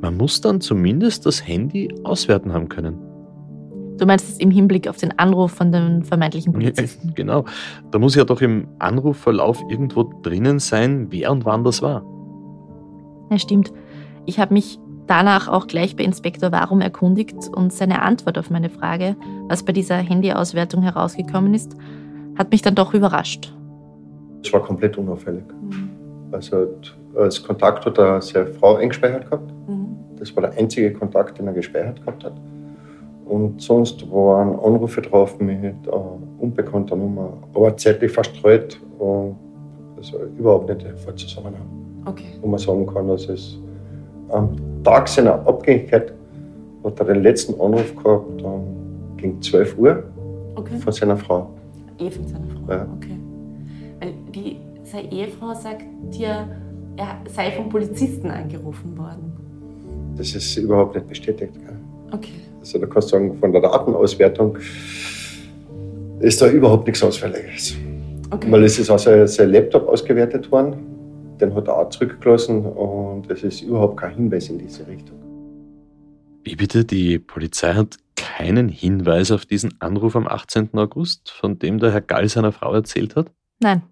man 0.00 0.16
muss 0.16 0.40
dann 0.40 0.60
zumindest 0.60 1.24
das 1.24 1.46
Handy 1.46 1.88
auswerten 2.04 2.52
haben 2.52 2.68
können. 2.68 2.98
Du 3.98 4.06
meinst 4.06 4.28
es 4.28 4.38
im 4.38 4.50
Hinblick 4.50 4.88
auf 4.88 4.96
den 4.96 5.16
Anruf 5.18 5.52
von 5.52 5.70
den 5.70 6.02
vermeintlichen 6.02 6.52
Polizisten? 6.52 7.08
Ja, 7.08 7.14
genau. 7.14 7.44
Da 7.90 7.98
muss 7.98 8.14
ja 8.16 8.24
doch 8.24 8.40
im 8.40 8.66
Anrufverlauf 8.78 9.62
irgendwo 9.68 10.02
drinnen 10.22 10.58
sein, 10.58 11.06
wer 11.10 11.30
und 11.30 11.44
wann 11.44 11.62
das 11.62 11.80
war. 11.80 12.04
Ja, 13.30 13.38
stimmt. 13.38 13.72
Ich 14.26 14.38
habe 14.40 14.54
mich 14.54 14.78
danach 15.06 15.48
auch 15.48 15.66
gleich 15.66 15.96
bei 15.96 16.04
Inspektor 16.04 16.50
Warum 16.50 16.80
erkundigt 16.80 17.48
und 17.54 17.72
seine 17.72 18.02
Antwort 18.02 18.38
auf 18.38 18.50
meine 18.50 18.70
Frage, 18.70 19.16
was 19.48 19.62
bei 19.64 19.72
dieser 19.72 19.96
Handyauswertung 19.96 20.82
herausgekommen 20.82 21.54
ist, 21.54 21.76
hat 22.36 22.50
mich 22.50 22.62
dann 22.62 22.74
doch 22.74 22.94
überrascht. 22.94 23.54
Es 24.42 24.52
war 24.52 24.62
komplett 24.62 24.98
unauffällig. 24.98 25.44
Mhm. 25.62 25.90
Also 26.32 26.66
als 27.16 27.42
Kontakt 27.42 27.86
hat 27.86 27.98
er 27.98 28.20
seine 28.20 28.46
Frau 28.46 28.76
eingespeichert 28.76 29.30
gehabt. 29.30 29.52
Mhm. 29.68 29.96
Das 30.18 30.34
war 30.34 30.42
der 30.42 30.58
einzige 30.58 30.92
Kontakt, 30.92 31.38
den 31.38 31.46
er 31.46 31.52
gespeichert 31.52 32.00
gehabt 32.00 32.24
hat. 32.24 32.34
Und 33.26 33.60
sonst 33.60 34.10
waren 34.10 34.58
Anrufe 34.60 35.00
drauf 35.00 35.38
mit 35.40 35.86
äh, 35.86 35.90
unbekannter 36.38 36.96
Nummer, 36.96 37.32
aber 37.54 37.76
zeitlich 37.76 38.12
verstreut 38.12 38.78
und 38.98 39.36
also 39.96 40.18
überhaupt 40.38 40.68
nicht 40.68 40.84
der 40.84 41.16
Zusammenhang. 41.16 41.66
Okay. 42.04 42.26
Wo 42.42 42.48
man 42.48 42.58
sagen 42.58 42.86
kann, 42.86 43.08
dass 43.08 43.28
es 43.28 43.58
am 44.28 44.50
Tag 44.82 45.08
seiner 45.08 45.46
Abgängigkeit 45.46 46.12
hat 46.84 47.00
er 47.00 47.06
den 47.06 47.22
letzten 47.22 47.58
Anruf 47.60 47.96
gehabt 47.96 48.42
um, 48.42 49.16
gegen 49.16 49.40
12 49.40 49.78
Uhr 49.78 50.04
okay. 50.54 50.76
von 50.76 50.92
seiner 50.92 51.16
Frau. 51.16 51.48
Eh 51.98 52.10
von 52.10 52.26
seiner 52.26 52.46
Frau, 52.48 52.72
ja. 52.72 52.86
okay. 52.96 53.18
Weil 54.00 54.12
die, 54.34 54.58
seine 54.82 55.10
Ehefrau 55.10 55.54
sagt 55.54 55.84
dir, 56.12 56.48
er 56.96 57.18
sei 57.30 57.52
vom 57.52 57.68
Polizisten 57.70 58.30
angerufen 58.30 58.96
worden. 58.98 59.32
Das 60.16 60.34
ist 60.34 60.56
überhaupt 60.56 60.94
nicht 60.94 61.08
bestätigt. 61.08 61.54
Gell? 61.54 61.76
Okay. 62.12 62.32
Also 62.64 62.78
da 62.78 62.86
kannst 62.86 63.08
du 63.08 63.16
sagen, 63.16 63.38
von 63.38 63.52
der 63.52 63.60
Datenauswertung 63.60 64.56
ist 66.20 66.40
da 66.40 66.48
überhaupt 66.48 66.86
nichts 66.86 67.02
Ausfälliges. 67.02 67.76
Okay. 68.30 68.50
Weil 68.50 68.64
es 68.64 68.78
ist 68.78 68.88
auch 68.88 68.98
sein, 68.98 69.26
sein 69.26 69.50
Laptop 69.50 69.86
ausgewertet 69.86 70.50
worden, 70.50 71.36
den 71.38 71.54
hat 71.54 71.68
er 71.68 71.76
auch 71.76 71.90
zurückgelassen 71.90 72.64
und 72.64 73.30
es 73.30 73.42
ist 73.42 73.60
überhaupt 73.60 73.98
kein 73.98 74.14
Hinweis 74.14 74.48
in 74.48 74.56
diese 74.56 74.86
Richtung. 74.86 75.18
Wie 76.42 76.56
bitte? 76.56 76.86
Die 76.86 77.18
Polizei 77.18 77.74
hat 77.74 77.98
keinen 78.16 78.70
Hinweis 78.70 79.30
auf 79.30 79.44
diesen 79.44 79.78
Anruf 79.82 80.16
am 80.16 80.26
18. 80.26 80.70
August, 80.78 81.30
von 81.30 81.58
dem 81.58 81.78
der 81.78 81.92
Herr 81.92 82.00
Gall 82.00 82.30
seiner 82.30 82.52
Frau 82.52 82.72
erzählt 82.72 83.14
hat? 83.14 83.30
Nein. 83.60 83.82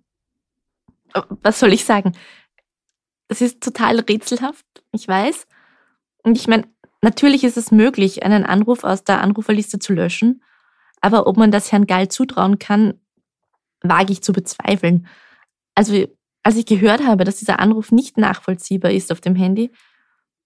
Was 1.42 1.60
soll 1.60 1.74
ich 1.74 1.84
sagen? 1.84 2.12
Das 3.28 3.42
ist 3.42 3.62
total 3.62 4.00
rätselhaft, 4.00 4.64
ich 4.92 5.06
weiß. 5.06 5.46
Und 6.22 6.38
ich 6.38 6.48
meine, 6.48 6.64
Natürlich 7.02 7.42
ist 7.42 7.56
es 7.56 7.72
möglich, 7.72 8.22
einen 8.22 8.44
Anruf 8.44 8.84
aus 8.84 9.02
der 9.02 9.20
Anruferliste 9.20 9.80
zu 9.80 9.92
löschen, 9.92 10.42
aber 11.00 11.26
ob 11.26 11.36
man 11.36 11.50
das 11.50 11.72
Herrn 11.72 11.86
Gall 11.86 12.08
zutrauen 12.08 12.60
kann, 12.60 12.94
wage 13.82 14.12
ich 14.12 14.22
zu 14.22 14.32
bezweifeln. 14.32 15.08
Also, 15.74 16.06
als 16.44 16.56
ich 16.56 16.64
gehört 16.64 17.04
habe, 17.04 17.24
dass 17.24 17.36
dieser 17.36 17.58
Anruf 17.58 17.90
nicht 17.90 18.18
nachvollziehbar 18.18 18.92
ist 18.92 19.10
auf 19.10 19.20
dem 19.20 19.34
Handy, 19.34 19.72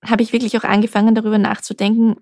habe 0.04 0.22
ich 0.22 0.32
wirklich 0.32 0.56
auch 0.56 0.64
angefangen, 0.64 1.14
darüber 1.14 1.38
nachzudenken, 1.38 2.16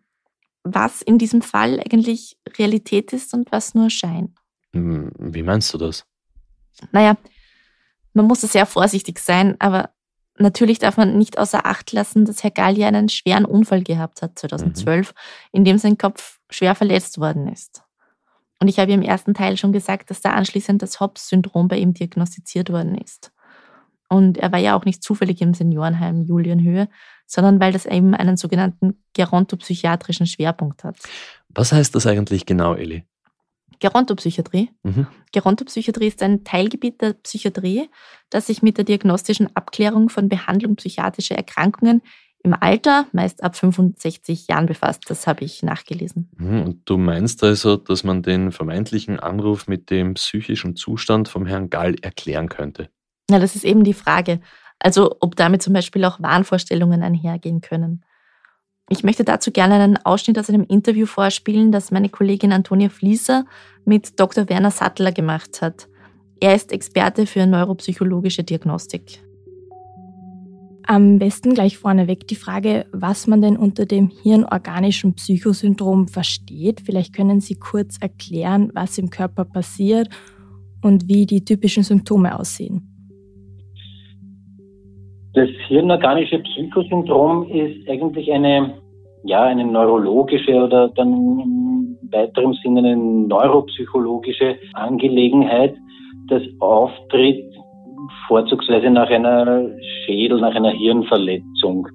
was 0.65 1.01
in 1.03 1.19
diesem 1.19 1.43
Fall 1.43 1.79
eigentlich 1.79 2.37
Realität 2.59 3.13
ist 3.13 3.35
und 3.35 3.53
was 3.53 3.75
nur 3.75 3.91
Schein. 3.91 4.35
Hm, 4.73 5.13
wie 5.19 5.43
meinst 5.43 5.73
du 5.73 5.79
das? 5.79 6.07
Naja, 6.91 7.17
man 8.15 8.27
muss 8.27 8.41
sehr 8.41 8.67
vorsichtig 8.67 9.21
sein, 9.21 9.57
aber 9.61 9.94
Natürlich 10.39 10.81
darf 10.81 10.97
man 10.97 11.17
nicht 11.17 11.39
außer 11.39 11.65
Acht 11.65 11.93
lassen, 11.93 12.25
dass 12.25 12.43
Herr 12.43 12.51
Gallia 12.51 12.89
einen 12.89 13.09
schweren 13.09 13.45
Unfall 13.45 13.83
gehabt 13.83 14.21
hat 14.21 14.39
2012, 14.39 15.11
mhm. 15.11 15.15
in 15.53 15.65
dem 15.65 15.79
sein 15.79 15.97
Kopf 15.97 16.41
schwer 16.51 16.75
verletzt 16.75 17.19
worden 17.19 17.49
ist. 17.49 17.83
Und 18.61 18.69
ich 18.69 18.79
habe 18.79 18.93
im 18.93 19.03
ersten 19.03 19.35
Teil 19.35 19.57
schon 19.57 19.73
gesagt, 19.73 20.11
dass 20.11 20.21
da 20.21 20.33
anschließend 20.33 20.83
das 20.83 20.99
Hobbs-Syndrom 21.01 21.69
bei 21.69 21.77
ihm 21.77 21.95
diagnostiziert 21.95 22.71
worden 22.71 22.97
ist. 22.97 23.33
Und 24.09 24.39
er 24.39 24.53
war 24.53 24.59
ja 24.59 24.77
auch 24.77 24.85
nicht 24.85 25.03
zufällig 25.03 25.41
im 25.41 25.55
Seniorenheim 25.55 26.23
Julienhöhe, 26.23 26.89
sondern 27.27 27.61
weil 27.61 27.73
das 27.73 27.87
eben 27.87 28.15
einen 28.15 28.37
sogenannten 28.37 29.03
gerontopsychiatrischen 29.15 30.27
Schwerpunkt 30.27 30.85
hat. 30.85 30.97
Was 31.49 31.73
heißt 31.73 31.95
das 31.95 32.07
eigentlich 32.07 32.47
genau, 32.47 32.75
Eli? 32.75 33.05
Gerontopsychiatrie. 33.85 34.71
Mhm. 34.83 35.07
Gerontopsychiatrie 35.33 36.07
ist 36.07 36.23
ein 36.23 36.43
Teilgebiet 36.43 37.03
der 37.03 37.13
Psychiatrie, 37.13 37.91
das 38.31 38.47
sich 38.47 38.63
mit 38.63 38.79
der 38.79 38.87
diagnostischen 38.87 39.55
Abklärung 39.55 40.09
von 40.09 40.31
Behandlung 40.31 40.77
psychiatrischer 40.77 41.35
Erkrankungen 41.35 42.01
im 42.43 42.55
Alter 42.59 43.07
meist 43.13 43.43
ab 43.43 43.57
65 43.57 44.49
Jahren 44.49 44.65
befasst. 44.65 45.03
Das 45.09 45.27
habe 45.27 45.45
ich 45.45 45.63
nachgelesen. 45.63 46.31
Hm, 46.39 46.63
und 46.63 46.81
du 46.87 46.97
meinst 46.97 47.45
also, 47.45 47.77
dass 47.77 48.05
man 48.05 48.23
den 48.23 48.53
vermeintlichen 48.53 49.21
Anruf 49.21 49.69
mit 49.69 49.91
dem 49.91 50.15
psychischen 50.15 50.77
Zustand 50.77 51.29
vom 51.29 51.45
Herrn 51.45 51.69
Gall 51.69 51.97
erklären 52.01 52.49
könnte? 52.49 52.89
Ja, 53.31 53.39
das 53.39 53.55
ist 53.55 53.65
eben 53.65 53.85
die 53.85 53.93
Frage. 53.93 54.41
Also 54.79 55.17
ob 55.21 55.37
damit 55.37 55.63
zum 55.63 55.75
Beispiel 55.75 56.07
auch 56.07 56.23
Wahnvorstellungen 56.23 57.03
einhergehen 57.03 57.61
können. 57.61 58.03
Ich 58.91 59.03
möchte 59.03 59.25
dazu 59.25 59.51
gerne 59.51 59.75
einen 59.77 59.97
Ausschnitt 59.97 60.39
aus 60.39 60.51
einem 60.51 60.65
Interview 60.65 61.07
vorspielen, 61.07 61.73
das 61.73 61.91
meine 61.91 62.11
Kollegin 62.11 62.53
Antonia 62.53 62.91
Flieser 62.91 63.47
mit 63.85 64.19
Dr. 64.19 64.49
Werner 64.49 64.71
Sattler 64.71 65.13
gemacht 65.13 65.63
hat. 65.63 65.89
Er 66.41 66.55
ist 66.55 66.73
Experte 66.73 67.27
für 67.27 67.47
neuropsychologische 67.47 68.45
Diagnostik. 68.45 69.21
Am 70.87 71.19
besten 71.19 71.55
gleich 71.55 71.79
vorneweg 71.79 72.29
die 72.29 72.35
Frage, 72.35 72.85
was 72.93 73.27
man 73.27 73.41
denn 73.41 73.57
unter 73.57 73.87
dem 73.87 74.11
hirnorganischen 74.23 75.15
Psychosyndrom 75.15 76.09
versteht. 76.09 76.83
Vielleicht 76.83 77.15
können 77.15 77.41
Sie 77.41 77.55
kurz 77.55 77.97
erklären, 78.03 78.71
was 78.75 78.99
im 78.99 79.09
Körper 79.09 79.47
passiert 79.47 80.09
und 80.83 81.09
wie 81.09 81.25
die 81.25 81.43
typischen 81.43 81.83
Symptome 81.83 82.39
aussehen. 82.39 82.91
Das 85.33 85.49
hirnorganische 85.69 86.39
Psychosyndrom 86.41 87.49
ist 87.49 87.89
eigentlich 87.89 88.31
eine, 88.31 88.75
ja, 89.25 89.45
eine 89.45 89.65
neurologische 89.65 90.53
oder 90.63 90.91
dann 90.91 91.74
im 92.15 92.21
weiteren 92.21 92.53
Sinne 92.63 92.81
eine 92.81 92.97
neuropsychologische 92.97 94.57
Angelegenheit. 94.75 95.75
Das 96.29 96.43
auftritt 96.61 97.45
vorzugsweise 98.29 98.91
nach 98.91 99.11
einer 99.11 99.71
Schädel, 100.05 100.41
nach 100.41 100.55
einer 100.55 100.71
Hirnverletzung. 100.71 101.89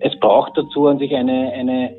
Es 0.00 0.18
braucht 0.20 0.56
dazu 0.56 0.86
an 0.86 0.98
sich 0.98 1.14
eine, 1.14 1.52
eine 1.52 1.96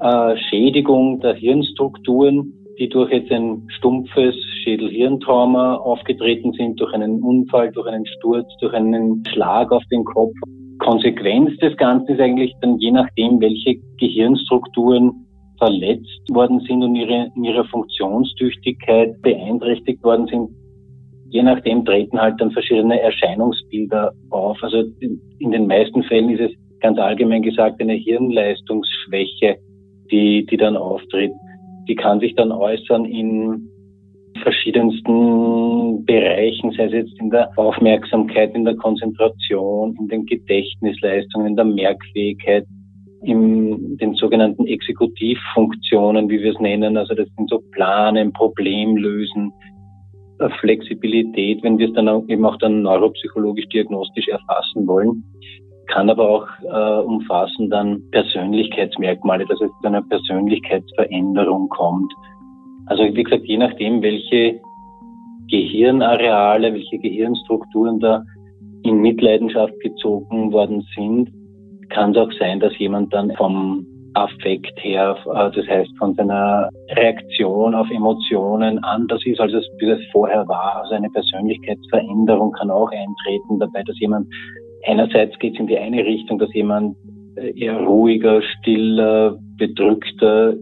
äh, 0.00 0.36
Schädigung 0.48 1.20
der 1.20 1.34
Hirnstrukturen, 1.34 2.52
die 2.78 2.88
durch 2.88 3.10
jetzt 3.12 3.30
ein 3.30 3.66
stumpfes 3.68 4.34
Schädel-Hirntrauma 4.62 5.76
aufgetreten 5.76 6.52
sind, 6.52 6.80
durch 6.80 6.92
einen 6.94 7.22
Unfall, 7.22 7.70
durch 7.72 7.88
einen 7.88 8.06
Sturz, 8.06 8.46
durch 8.60 8.72
einen 8.72 9.22
Schlag 9.32 9.72
auf 9.72 9.82
den 9.90 10.04
Kopf. 10.04 10.34
Konsequenz 10.78 11.56
des 11.58 11.76
Ganzen 11.76 12.14
ist 12.14 12.20
eigentlich 12.20 12.54
dann 12.60 12.78
je 12.78 12.92
nachdem, 12.92 13.40
welche 13.40 13.76
Gehirnstrukturen 13.98 15.27
verletzt 15.58 16.22
worden 16.30 16.60
sind 16.60 16.82
und 16.82 16.94
ihre, 16.94 17.30
in 17.34 17.44
ihrer 17.44 17.64
Funktionstüchtigkeit 17.64 19.20
beeinträchtigt 19.22 20.02
worden 20.02 20.26
sind, 20.26 20.50
je 21.30 21.42
nachdem 21.42 21.84
treten 21.84 22.20
halt 22.20 22.40
dann 22.40 22.50
verschiedene 22.50 23.00
Erscheinungsbilder 23.00 24.12
auf. 24.30 24.56
Also 24.62 24.84
in 25.00 25.50
den 25.50 25.66
meisten 25.66 26.02
Fällen 26.04 26.30
ist 26.30 26.40
es 26.40 26.80
ganz 26.80 26.98
allgemein 26.98 27.42
gesagt 27.42 27.80
eine 27.80 27.94
Hirnleistungsschwäche, 27.94 29.56
die, 30.10 30.46
die 30.46 30.56
dann 30.56 30.76
auftritt. 30.76 31.32
Die 31.88 31.94
kann 31.94 32.20
sich 32.20 32.34
dann 32.34 32.52
äußern 32.52 33.04
in 33.04 33.68
verschiedensten 34.42 36.04
Bereichen, 36.04 36.72
sei 36.72 36.84
es 36.84 36.92
jetzt 36.92 37.20
in 37.20 37.30
der 37.30 37.50
Aufmerksamkeit, 37.56 38.54
in 38.54 38.64
der 38.64 38.76
Konzentration, 38.76 39.96
in 39.98 40.08
den 40.08 40.26
Gedächtnisleistungen, 40.26 41.48
in 41.48 41.56
der 41.56 41.64
Merkfähigkeit, 41.64 42.64
in 43.22 43.96
den 43.98 44.14
sogenannten 44.14 44.66
Exekutivfunktionen, 44.66 46.28
wie 46.28 46.40
wir 46.42 46.52
es 46.52 46.60
nennen. 46.60 46.96
Also 46.96 47.14
das 47.14 47.28
sind 47.36 47.50
so 47.50 47.60
Planen, 47.72 48.32
Problemlösen, 48.32 49.52
Flexibilität, 50.60 51.62
wenn 51.62 51.78
wir 51.78 51.88
es 51.88 51.94
dann 51.94 52.28
eben 52.28 52.44
auch 52.44 52.56
dann 52.58 52.82
neuropsychologisch 52.82 53.66
diagnostisch 53.68 54.28
erfassen 54.28 54.86
wollen, 54.86 55.24
kann 55.88 56.10
aber 56.10 56.28
auch 56.28 56.46
äh, 56.62 57.04
umfassen 57.04 57.70
dann 57.70 58.02
Persönlichkeitsmerkmale, 58.10 59.46
dass 59.46 59.60
es 59.60 59.70
zu 59.80 59.88
einer 59.88 60.02
Persönlichkeitsveränderung 60.02 61.68
kommt. 61.70 62.12
Also 62.86 63.04
wie 63.04 63.22
gesagt, 63.22 63.46
je 63.46 63.56
nachdem, 63.56 64.02
welche 64.02 64.60
Gehirnareale, 65.50 66.72
welche 66.74 66.98
Gehirnstrukturen 66.98 67.98
da 68.00 68.22
in 68.84 69.00
Mitleidenschaft 69.00 69.78
gezogen 69.80 70.52
worden 70.52 70.86
sind, 70.94 71.30
kann 71.90 72.12
es 72.12 72.16
auch 72.16 72.32
sein, 72.38 72.60
dass 72.60 72.76
jemand 72.78 73.12
dann 73.12 73.32
vom 73.36 73.86
Affekt 74.14 74.82
her, 74.82 75.16
äh, 75.26 75.50
das 75.54 75.66
heißt 75.68 75.90
von 75.98 76.14
seiner 76.14 76.68
Reaktion 76.90 77.74
auf 77.74 77.90
Emotionen 77.90 78.78
anders 78.84 79.24
ist, 79.24 79.40
als 79.40 79.52
es, 79.52 79.66
wie 79.78 79.90
es 79.90 80.00
vorher 80.12 80.46
war. 80.48 80.82
Also 80.82 80.94
eine 80.94 81.10
Persönlichkeitsveränderung 81.10 82.52
kann 82.52 82.70
auch 82.70 82.90
eintreten 82.90 83.58
dabei, 83.58 83.82
dass 83.84 83.98
jemand 84.00 84.26
einerseits 84.86 85.38
geht 85.38 85.54
es 85.54 85.60
in 85.60 85.66
die 85.66 85.78
eine 85.78 86.04
Richtung, 86.04 86.38
dass 86.38 86.52
jemand 86.54 86.96
äh, 87.36 87.52
eher 87.58 87.78
ruhiger, 87.80 88.42
stiller, 88.42 89.36
bedrückter 89.56 90.54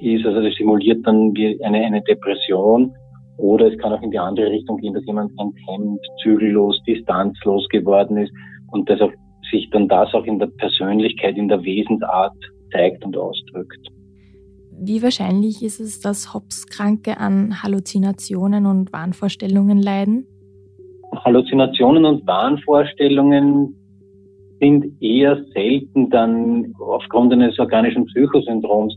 ist, 0.00 0.26
also 0.26 0.42
das 0.42 0.54
simuliert 0.54 1.06
dann 1.06 1.34
wie 1.34 1.62
eine, 1.62 1.84
eine 1.84 2.02
Depression. 2.02 2.92
Oder 3.38 3.70
es 3.70 3.78
kann 3.78 3.92
auch 3.92 4.02
in 4.02 4.10
die 4.10 4.18
andere 4.18 4.50
Richtung 4.50 4.78
gehen, 4.78 4.94
dass 4.94 5.04
jemand 5.04 5.30
enthemmt, 5.38 6.00
zügellos, 6.22 6.82
distanzlos 6.86 7.68
geworden 7.68 8.16
ist 8.16 8.32
und 8.72 8.88
dass 8.88 9.00
auch 9.00 9.12
sich 9.50 9.68
dann 9.70 9.88
das 9.88 10.12
auch 10.14 10.24
in 10.24 10.38
der 10.38 10.46
Persönlichkeit, 10.46 11.36
in 11.36 11.48
der 11.48 11.62
Wesensart 11.62 12.36
zeigt 12.72 13.04
und 13.04 13.16
ausdrückt. 13.16 13.88
Wie 14.78 15.02
wahrscheinlich 15.02 15.62
ist 15.62 15.80
es, 15.80 16.00
dass 16.00 16.34
Hobbs-Kranke 16.34 17.18
an 17.18 17.62
Halluzinationen 17.62 18.66
und 18.66 18.92
Wahnvorstellungen 18.92 19.80
leiden? 19.80 20.26
Halluzinationen 21.24 22.04
und 22.04 22.26
Wahnvorstellungen 22.26 23.74
sind 24.60 25.00
eher 25.00 25.42
selten 25.54 26.10
dann 26.10 26.72
aufgrund 26.78 27.32
eines 27.32 27.58
organischen 27.58 28.06
Psychosyndroms 28.06 28.94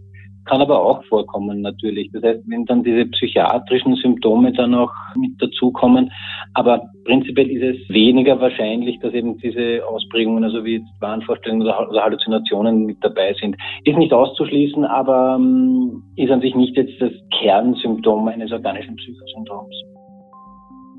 kann 0.49 0.61
aber 0.61 0.81
auch 0.81 1.03
vorkommen 1.05 1.61
natürlich. 1.61 2.09
Das 2.11 2.23
heißt, 2.23 2.41
wenn 2.47 2.65
dann 2.65 2.83
diese 2.83 3.05
psychiatrischen 3.05 3.95
Symptome 3.95 4.51
dann 4.51 4.73
auch 4.73 4.91
mit 5.15 5.31
dazukommen, 5.39 6.11
aber 6.55 6.81
prinzipiell 7.05 7.49
ist 7.51 7.77
es 7.77 7.89
weniger 7.89 8.41
wahrscheinlich, 8.41 8.99
dass 8.99 9.13
eben 9.13 9.37
diese 9.37 9.85
Ausprägungen, 9.87 10.43
also 10.43 10.65
wie 10.65 10.77
jetzt 10.77 10.89
Wahnvorstellungen 10.99 11.67
oder 11.67 12.03
Halluzinationen 12.03 12.85
mit 12.85 12.97
dabei 13.01 13.35
sind. 13.39 13.55
Ist 13.85 13.97
nicht 13.97 14.11
auszuschließen, 14.11 14.85
aber 14.85 15.37
ähm, 15.39 16.01
ist 16.15 16.31
an 16.31 16.41
sich 16.41 16.55
nicht 16.55 16.75
jetzt 16.75 16.99
das 16.99 17.11
Kernsymptom 17.39 18.27
eines 18.27 18.51
organischen 18.51 18.95
Psychosyndroms. 18.95 19.75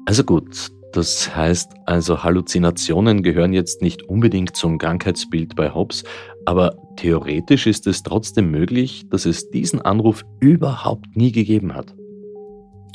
Also 0.07 0.23
gut, 0.23 0.71
das 0.93 1.35
heißt 1.35 1.73
also, 1.87 2.23
Halluzinationen 2.23 3.23
gehören 3.23 3.53
jetzt 3.53 3.83
nicht 3.83 4.03
unbedingt 4.03 4.57
zum 4.57 4.79
Krankheitsbild 4.79 5.55
bei 5.55 5.73
Hobbes, 5.73 6.05
aber 6.47 6.77
theoretisch 6.97 7.67
ist 7.67 7.87
es 7.87 8.03
trotzdem 8.03 8.51
möglich, 8.51 9.09
dass 9.09 9.25
es 9.25 9.51
diesen 9.51 9.81
Anruf 9.81 10.25
überhaupt 10.41 11.17
nie 11.17 11.33
gegeben 11.33 11.75
hat. 11.75 11.95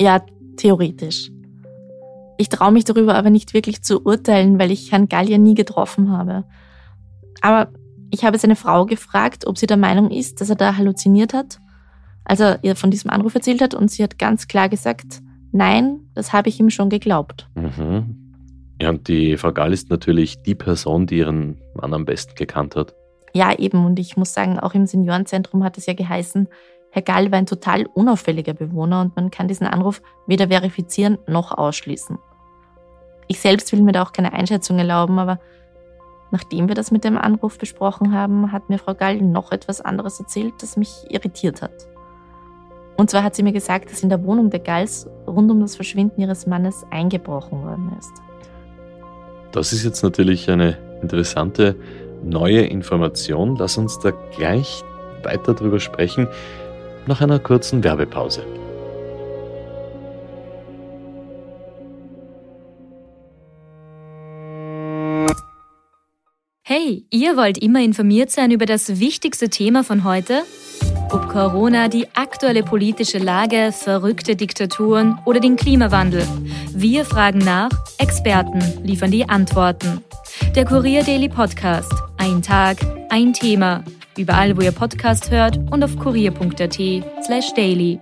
Ja, 0.00 0.20
theoretisch. 0.56 1.30
Ich 2.38 2.50
traue 2.50 2.72
mich 2.72 2.84
darüber 2.84 3.14
aber 3.14 3.30
nicht 3.30 3.54
wirklich 3.54 3.82
zu 3.82 4.04
urteilen, 4.04 4.58
weil 4.58 4.70
ich 4.70 4.92
Herrn 4.92 5.08
Gallier 5.08 5.38
nie 5.38 5.54
getroffen 5.54 6.10
habe. 6.10 6.44
Aber 7.40 7.72
ich 8.10 8.24
habe 8.24 8.38
seine 8.38 8.56
Frau 8.56 8.84
gefragt, 8.84 9.46
ob 9.46 9.56
sie 9.56 9.66
der 9.66 9.78
Meinung 9.78 10.10
ist, 10.10 10.40
dass 10.40 10.50
er 10.50 10.56
da 10.56 10.76
halluziniert 10.76 11.32
hat, 11.32 11.60
als 12.24 12.40
er 12.40 12.62
ihr 12.62 12.76
von 12.76 12.90
diesem 12.90 13.10
Anruf 13.10 13.34
erzählt 13.34 13.62
hat, 13.62 13.74
und 13.74 13.90
sie 13.90 14.02
hat 14.02 14.18
ganz 14.18 14.48
klar 14.48 14.68
gesagt, 14.68 15.22
Nein, 15.52 16.00
das 16.14 16.32
habe 16.32 16.48
ich 16.48 16.60
ihm 16.60 16.70
schon 16.70 16.90
geglaubt. 16.90 17.48
Mhm. 17.54 18.26
Ja, 18.80 18.90
und 18.90 19.08
die 19.08 19.36
Frau 19.38 19.52
Gall 19.52 19.72
ist 19.72 19.88
natürlich 19.90 20.42
die 20.42 20.54
Person, 20.54 21.06
die 21.06 21.18
ihren 21.18 21.58
Mann 21.74 21.94
am 21.94 22.04
besten 22.04 22.34
gekannt 22.34 22.76
hat. 22.76 22.94
Ja, 23.32 23.58
eben. 23.58 23.84
Und 23.84 23.98
ich 23.98 24.16
muss 24.16 24.34
sagen, 24.34 24.58
auch 24.58 24.74
im 24.74 24.86
Seniorenzentrum 24.86 25.64
hat 25.64 25.78
es 25.78 25.86
ja 25.86 25.94
geheißen, 25.94 26.48
Herr 26.90 27.02
Gall 27.02 27.30
war 27.30 27.38
ein 27.38 27.46
total 27.46 27.84
unauffälliger 27.84 28.54
Bewohner 28.54 29.02
und 29.02 29.16
man 29.16 29.30
kann 29.30 29.48
diesen 29.48 29.66
Anruf 29.66 30.00
weder 30.26 30.48
verifizieren 30.48 31.18
noch 31.26 31.52
ausschließen. 31.52 32.18
Ich 33.28 33.38
selbst 33.38 33.70
will 33.72 33.82
mir 33.82 33.92
da 33.92 34.02
auch 34.02 34.12
keine 34.12 34.32
Einschätzung 34.32 34.78
erlauben, 34.78 35.18
aber 35.18 35.38
nachdem 36.30 36.68
wir 36.68 36.74
das 36.74 36.90
mit 36.90 37.04
dem 37.04 37.18
Anruf 37.18 37.58
besprochen 37.58 38.14
haben, 38.14 38.50
hat 38.50 38.70
mir 38.70 38.78
Frau 38.78 38.94
Gall 38.94 39.20
noch 39.20 39.52
etwas 39.52 39.82
anderes 39.82 40.18
erzählt, 40.20 40.54
das 40.60 40.78
mich 40.78 41.04
irritiert 41.10 41.60
hat. 41.60 41.86
Und 42.96 43.10
zwar 43.10 43.22
hat 43.22 43.34
sie 43.34 43.42
mir 43.42 43.52
gesagt, 43.52 43.90
dass 43.90 44.02
in 44.02 44.08
der 44.08 44.22
Wohnung 44.24 44.50
der 44.50 44.60
Galls 44.60 45.08
rund 45.26 45.50
um 45.50 45.60
das 45.60 45.76
Verschwinden 45.76 46.20
ihres 46.20 46.46
Mannes 46.46 46.86
eingebrochen 46.90 47.62
worden 47.62 47.92
ist. 47.98 48.12
Das 49.52 49.72
ist 49.72 49.84
jetzt 49.84 50.02
natürlich 50.02 50.50
eine 50.50 50.78
interessante 51.02 51.76
neue 52.24 52.62
Information. 52.62 53.56
Lass 53.56 53.76
uns 53.76 53.98
da 53.98 54.12
gleich 54.36 54.82
weiter 55.22 55.54
drüber 55.54 55.80
sprechen, 55.80 56.28
nach 57.06 57.20
einer 57.20 57.38
kurzen 57.38 57.84
Werbepause. 57.84 58.42
Hey, 66.78 67.06
ihr 67.10 67.38
wollt 67.38 67.56
immer 67.56 67.80
informiert 67.80 68.30
sein 68.30 68.50
über 68.50 68.66
das 68.66 69.00
wichtigste 69.00 69.48
Thema 69.48 69.82
von 69.82 70.04
heute? 70.04 70.42
Ob 71.10 71.26
Corona, 71.30 71.88
die 71.88 72.06
aktuelle 72.14 72.62
politische 72.62 73.16
Lage, 73.16 73.72
verrückte 73.72 74.36
Diktaturen 74.36 75.18
oder 75.24 75.40
den 75.40 75.56
Klimawandel. 75.56 76.28
Wir 76.74 77.06
fragen 77.06 77.38
nach, 77.38 77.70
Experten 77.96 78.60
liefern 78.84 79.10
die 79.10 79.26
Antworten. 79.26 80.04
Der 80.54 80.66
Kurier 80.66 81.02
Daily 81.02 81.30
Podcast. 81.30 81.94
Ein 82.18 82.42
Tag, 82.42 82.76
ein 83.08 83.32
Thema. 83.32 83.82
Überall, 84.18 84.54
wo 84.54 84.60
ihr 84.60 84.72
Podcast 84.72 85.30
hört 85.30 85.56
und 85.70 85.82
auf 85.82 85.96
kurier.at 85.96 86.78
slash 87.24 87.54
daily. 87.54 87.98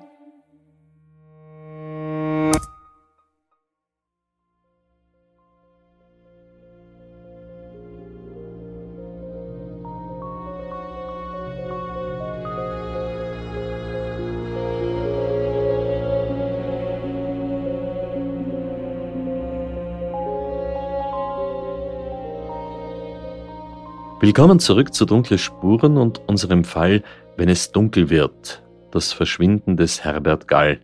Willkommen 24.25 24.59
zurück 24.59 24.95
zu 24.95 25.05
Dunkle 25.05 25.37
Spuren 25.37 25.99
und 25.99 26.19
unserem 26.27 26.65
Fall, 26.65 27.03
wenn 27.37 27.51
es 27.51 27.73
dunkel 27.73 28.09
wird. 28.09 28.63
Das 28.91 29.13
Verschwinden 29.13 29.77
des 29.77 30.03
Herbert 30.03 30.49
Gall. 30.49 30.81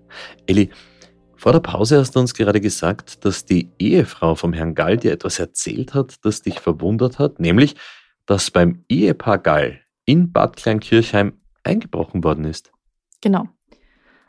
Elli, 0.46 0.68
vor 1.36 1.52
der 1.52 1.60
Pause 1.60 1.96
hast 1.98 2.14
du 2.14 2.20
uns 2.20 2.34
gerade 2.34 2.60
gesagt, 2.60 3.24
dass 3.24 3.46
die 3.46 3.70
Ehefrau 3.78 4.34
vom 4.34 4.52
Herrn 4.52 4.74
Gall 4.74 4.98
dir 4.98 5.10
etwas 5.10 5.38
erzählt 5.38 5.94
hat, 5.94 6.16
das 6.22 6.42
dich 6.42 6.60
verwundert 6.60 7.18
hat, 7.18 7.40
nämlich, 7.40 7.76
dass 8.26 8.50
beim 8.50 8.84
Ehepaar 8.90 9.38
Gall 9.38 9.80
in 10.04 10.32
Bad 10.32 10.56
Kleinkirchheim 10.56 11.32
eingebrochen 11.64 12.22
worden 12.22 12.44
ist. 12.44 12.70
Genau. 13.22 13.48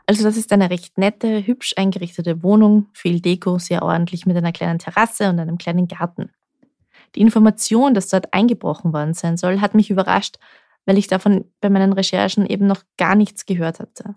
Also 0.06 0.24
das 0.24 0.38
ist 0.38 0.54
eine 0.54 0.70
recht 0.70 0.96
nette, 0.96 1.46
hübsch 1.46 1.74
eingerichtete 1.76 2.42
Wohnung, 2.42 2.86
viel 2.94 3.20
Deko, 3.20 3.58
sehr 3.58 3.82
ordentlich 3.82 4.24
mit 4.24 4.38
einer 4.38 4.52
kleinen 4.52 4.78
Terrasse 4.78 5.28
und 5.28 5.38
einem 5.38 5.58
kleinen 5.58 5.86
Garten. 5.86 6.30
Die 7.14 7.20
Information, 7.20 7.94
dass 7.94 8.08
dort 8.08 8.32
eingebrochen 8.32 8.92
worden 8.92 9.14
sein 9.14 9.36
soll, 9.36 9.60
hat 9.60 9.74
mich 9.74 9.90
überrascht, 9.90 10.38
weil 10.86 10.98
ich 10.98 11.06
davon 11.06 11.44
bei 11.60 11.70
meinen 11.70 11.92
Recherchen 11.92 12.46
eben 12.46 12.66
noch 12.66 12.82
gar 12.96 13.14
nichts 13.14 13.46
gehört 13.46 13.80
hatte. 13.80 14.14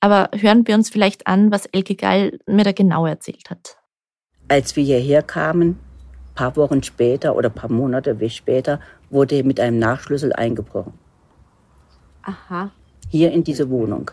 Aber 0.00 0.30
hören 0.32 0.66
wir 0.66 0.74
uns 0.74 0.90
vielleicht 0.90 1.26
an, 1.26 1.50
was 1.50 1.66
Elke 1.66 1.96
Gall 1.96 2.38
mir 2.46 2.64
da 2.64 2.72
genau 2.72 3.06
erzählt 3.06 3.50
hat. 3.50 3.76
Als 4.48 4.76
wir 4.76 4.84
hierher 4.84 5.22
kamen, 5.22 5.70
ein 5.70 6.34
paar 6.34 6.56
Wochen 6.56 6.82
später 6.82 7.34
oder 7.34 7.48
ein 7.48 7.54
paar 7.54 7.70
Monate 7.70 8.20
wie 8.20 8.30
später, 8.30 8.80
wurde 9.10 9.42
mit 9.42 9.58
einem 9.58 9.78
Nachschlüssel 9.78 10.32
eingebrochen. 10.32 10.92
Aha. 12.22 12.70
Hier 13.08 13.32
in 13.32 13.42
diese 13.42 13.68
Wohnung. 13.70 14.10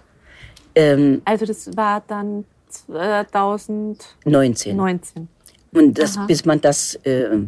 Ähm, 0.74 1.22
also 1.26 1.46
das 1.46 1.76
war 1.78 2.02
dann 2.08 2.46
2019. 2.70 4.76
19. 4.76 5.28
Und 5.72 6.00
das, 6.00 6.18
bis 6.28 6.46
man 6.46 6.62
das 6.62 6.96
äh, 7.04 7.46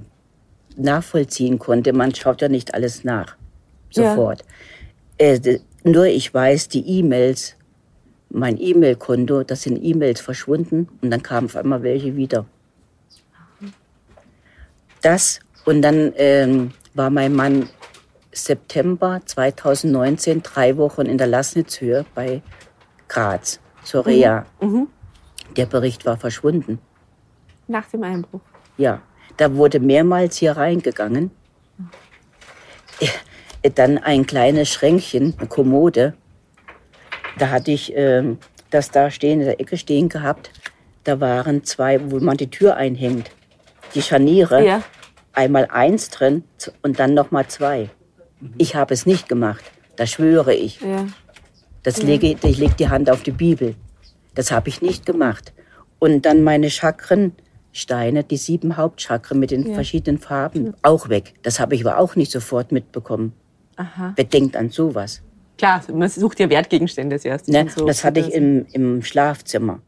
nachvollziehen 0.77 1.59
konnte. 1.59 1.93
Man 1.93 2.13
schaut 2.13 2.41
ja 2.41 2.49
nicht 2.49 2.73
alles 2.73 3.03
nach, 3.03 3.35
sofort. 3.89 4.43
Ja. 5.19 5.27
Äh, 5.27 5.59
nur 5.83 6.05
ich 6.05 6.33
weiß, 6.33 6.69
die 6.69 6.99
E-Mails, 6.99 7.55
mein 8.29 8.59
E-Mail-Konto, 8.59 9.43
das 9.43 9.63
sind 9.63 9.83
E-Mails 9.83 10.21
verschwunden 10.21 10.89
und 11.01 11.11
dann 11.11 11.23
kamen 11.23 11.47
auf 11.47 11.55
einmal 11.55 11.83
welche 11.83 12.15
wieder. 12.15 12.45
Das 15.01 15.39
und 15.65 15.81
dann 15.81 16.13
ähm, 16.15 16.71
war 16.93 17.09
mein 17.09 17.33
Mann 17.33 17.69
September 18.31 19.21
2019 19.25 20.43
drei 20.43 20.77
Wochen 20.77 21.01
in 21.01 21.17
der 21.17 21.27
Lassnitzhöhe 21.27 22.05
bei 22.13 22.41
Graz, 23.07 23.59
Sorea. 23.83 24.45
Mhm. 24.61 24.67
Mhm. 24.69 24.87
Der 25.55 25.65
Bericht 25.65 26.05
war 26.05 26.17
verschwunden. 26.17 26.79
Nach 27.67 27.85
dem 27.87 28.03
Einbruch? 28.03 28.41
Ja. 28.77 29.01
Da 29.37 29.55
wurde 29.55 29.79
mehrmals 29.79 30.37
hier 30.37 30.57
reingegangen. 30.57 31.31
Dann 33.75 33.97
ein 33.97 34.25
kleines 34.25 34.69
Schränkchen, 34.69 35.35
eine 35.37 35.47
Kommode. 35.47 36.13
Da 37.37 37.49
hatte 37.49 37.71
ich 37.71 37.95
äh, 37.95 38.35
das 38.69 38.91
da 38.91 39.11
stehen, 39.11 39.39
in 39.39 39.45
der 39.45 39.59
Ecke 39.59 39.77
stehen 39.77 40.09
gehabt. 40.09 40.51
Da 41.03 41.19
waren 41.19 41.63
zwei, 41.63 42.11
wo 42.11 42.19
man 42.19 42.37
die 42.37 42.49
Tür 42.49 42.75
einhängt. 42.75 43.31
Die 43.95 44.01
Scharniere. 44.01 44.65
Ja. 44.65 44.83
Einmal 45.33 45.67
eins 45.71 46.09
drin 46.09 46.43
und 46.81 46.99
dann 46.99 47.13
noch 47.13 47.29
mal 47.31 47.47
zwei. 47.47 47.89
Ich 48.57 48.75
habe 48.75 48.93
es 48.93 49.05
nicht 49.05 49.29
gemacht. 49.29 49.63
Das 49.95 50.11
schwöre 50.11 50.53
ich. 50.53 50.81
Ja. 50.81 51.05
Das 51.83 52.01
lege, 52.01 52.35
ich 52.41 52.57
lege 52.57 52.73
die 52.73 52.89
Hand 52.89 53.09
auf 53.09 53.23
die 53.23 53.31
Bibel. 53.31 53.75
Das 54.33 54.51
habe 54.51 54.69
ich 54.69 54.81
nicht 54.81 55.05
gemacht. 55.05 55.53
Und 55.99 56.25
dann 56.25 56.43
meine 56.43 56.69
Chakren, 56.69 57.33
Steine, 57.77 58.23
die 58.23 58.37
sieben 58.37 58.75
Hauptchakren 58.75 59.39
mit 59.39 59.51
den 59.51 59.67
ja. 59.67 59.75
verschiedenen 59.75 60.17
Farben, 60.17 60.73
auch 60.81 61.09
weg. 61.09 61.35
Das 61.43 61.59
habe 61.59 61.75
ich 61.75 61.85
aber 61.85 61.99
auch 61.99 62.15
nicht 62.15 62.31
sofort 62.31 62.71
mitbekommen. 62.71 63.33
Aha. 63.75 64.13
Wer 64.15 64.25
denkt 64.25 64.55
an 64.55 64.71
sowas? 64.71 65.21
Klar, 65.59 65.83
man 65.93 66.09
sucht 66.09 66.39
ja 66.39 66.49
Wertgegenstände 66.49 67.19
zuerst. 67.19 67.47
Ne, 67.49 67.69
so 67.69 67.85
das 67.85 68.03
hatte 68.03 68.19
ich 68.19 68.33
im, 68.33 68.65
im 68.71 69.03
Schlafzimmer. 69.03 69.81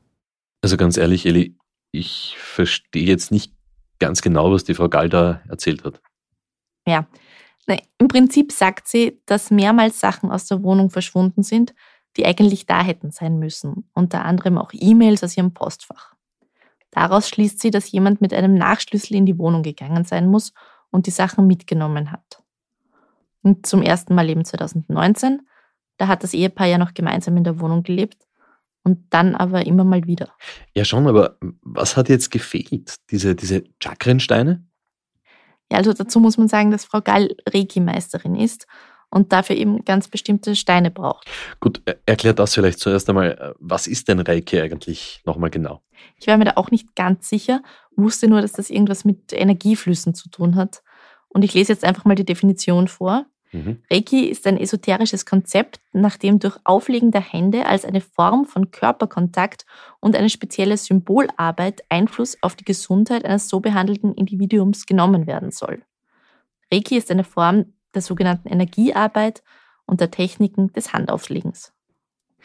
Also 0.62 0.78
ganz 0.78 0.98
ehrlich, 0.98 1.26
Eli, 1.26 1.58
ich 1.92 2.36
verstehe 2.38 3.08
jetzt 3.08 3.32
nicht 3.32 3.54
ganz 3.98 4.22
genau, 4.22 4.52
was 4.52 4.64
die 4.64 4.76
Frau 4.76 4.88
Galda 4.88 5.42
erzählt 5.50 5.84
hat. 5.84 6.00
Ja, 6.88 7.08
ne, 7.68 7.80
im 7.98 8.08
Prinzip 8.08 8.52
sagt 8.52 8.88
sie, 8.88 9.20
dass 9.26 9.50
mehrmals 9.50 10.00
Sachen 10.00 10.32
aus 10.32 10.46
der 10.46 10.62
Wohnung 10.62 10.92
verschwunden 10.92 11.42
sind, 11.42 11.74
die 12.18 12.26
eigentlich 12.26 12.68
da 12.68 12.84
hätten 12.84 13.10
sein 13.10 13.40
müssen. 13.40 13.90
Unter 13.94 14.26
anderem 14.26 14.60
auch 14.60 14.70
E-Mails 14.74 15.24
aus 15.24 15.36
ihrem 15.36 15.56
Postfach. 15.56 16.14
Daraus 16.92 17.30
schließt 17.30 17.60
sie, 17.60 17.72
dass 17.72 17.92
jemand 17.92 18.22
mit 18.22 18.34
einem 18.34 18.56
Nachschlüssel 18.56 19.16
in 19.16 19.26
die 19.26 19.38
Wohnung 19.38 19.64
gegangen 19.64 20.06
sein 20.06 20.28
muss 20.28 20.54
und 20.90 21.06
die 21.08 21.12
Sachen 21.12 21.48
mitgenommen 21.48 22.12
hat. 22.12 22.44
Und 23.42 23.66
zum 23.66 23.82
ersten 23.82 24.16
Mal 24.16 24.30
eben 24.30 24.44
2019, 24.44 25.42
da 25.98 26.08
hat 26.08 26.24
das 26.24 26.34
Ehepaar 26.34 26.68
ja 26.68 26.78
noch 26.78 26.94
gemeinsam 26.94 27.38
in 27.38 27.44
der 27.44 27.60
Wohnung 27.60 27.84
gelebt 27.84 28.28
und 28.84 29.06
dann 29.12 29.36
aber 29.36 29.66
immer 29.66 29.84
mal 29.84 30.06
wieder. 30.06 30.34
Ja 30.76 30.84
schon, 30.84 31.08
aber 31.08 31.38
was 31.62 31.96
hat 31.96 32.10
jetzt 32.10 32.32
gefehlt? 32.32 32.96
Diese, 33.12 33.36
diese 33.36 33.64
Chakrensteine? 33.82 34.66
Ja, 35.72 35.78
also 35.78 35.94
dazu 35.94 36.20
muss 36.20 36.38
man 36.38 36.48
sagen, 36.48 36.72
dass 36.72 36.86
Frau 36.86 37.02
Gall 37.02 37.36
Reiki-Meisterin 37.48 38.36
ist 38.36 38.66
und 39.10 39.32
dafür 39.32 39.56
eben 39.56 39.84
ganz 39.86 40.08
bestimmte 40.08 40.56
Steine 40.56 40.92
braucht. 40.92 41.28
Gut, 41.60 41.82
erklär 42.06 42.34
das 42.34 42.54
vielleicht 42.54 42.80
zuerst 42.80 43.10
einmal. 43.10 43.56
Was 43.60 43.88
ist 43.88 44.08
denn 44.08 44.20
Reiki 44.20 44.60
eigentlich 44.60 45.22
nochmal 45.26 45.50
genau? 45.50 45.82
Ich 46.20 46.28
war 46.28 46.38
mir 46.38 46.46
da 46.46 46.54
auch 46.56 46.72
nicht 46.72 46.96
ganz 46.96 47.30
sicher, 47.30 47.62
wusste 47.96 48.28
nur, 48.28 48.42
dass 48.42 48.54
das 48.54 48.70
irgendwas 48.70 49.06
mit 49.06 49.34
Energieflüssen 49.34 50.14
zu 50.14 50.30
tun 50.30 50.56
hat. 50.56 50.84
Und 51.28 51.44
ich 51.44 51.54
lese 51.54 51.74
jetzt 51.74 51.84
einfach 51.84 52.06
mal 52.06 52.16
die 52.16 52.26
Definition 52.26 52.88
vor. 52.88 53.26
Mhm. 53.52 53.82
Reiki 53.90 54.26
ist 54.26 54.46
ein 54.46 54.58
esoterisches 54.58 55.26
Konzept, 55.26 55.80
nach 55.92 56.18
dem 56.18 56.40
durch 56.40 56.58
Auflegen 56.66 57.12
der 57.12 57.22
Hände 57.22 57.66
als 57.66 57.84
eine 57.84 58.02
Form 58.02 58.46
von 58.46 58.70
Körperkontakt 58.72 59.66
und 60.00 60.16
eine 60.16 60.30
spezielle 60.30 60.78
Symbolarbeit 60.78 61.82
Einfluss 61.90 62.38
auf 62.42 62.56
die 62.56 62.66
Gesundheit 62.66 63.26
eines 63.26 63.50
so 63.50 63.60
behandelten 63.60 64.14
Individuums 64.14 64.86
genommen 64.86 65.26
werden 65.26 65.52
soll. 65.52 65.84
Reiki 66.72 66.98
ist 66.98 67.10
eine 67.10 67.24
Form 67.24 67.74
der 67.94 68.02
sogenannten 68.02 68.48
Energiearbeit 68.48 69.44
und 69.86 70.02
der 70.02 70.12
Techniken 70.12 70.72
des 70.74 70.94
Handauflegens. 70.94 71.74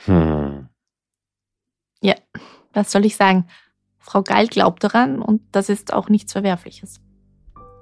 Hm. 0.07 0.69
Ja, 2.01 2.15
was 2.73 2.91
soll 2.91 3.05
ich 3.05 3.17
sagen? 3.17 3.47
Frau 3.99 4.23
Geil 4.23 4.49
glaubt 4.49 4.85
daran 4.85 5.23
und 5.23 5.43
das 5.53 5.69
ist 5.69 5.93
auch 5.93 6.09
nichts 6.09 6.33
Verwerfliches. 6.33 7.01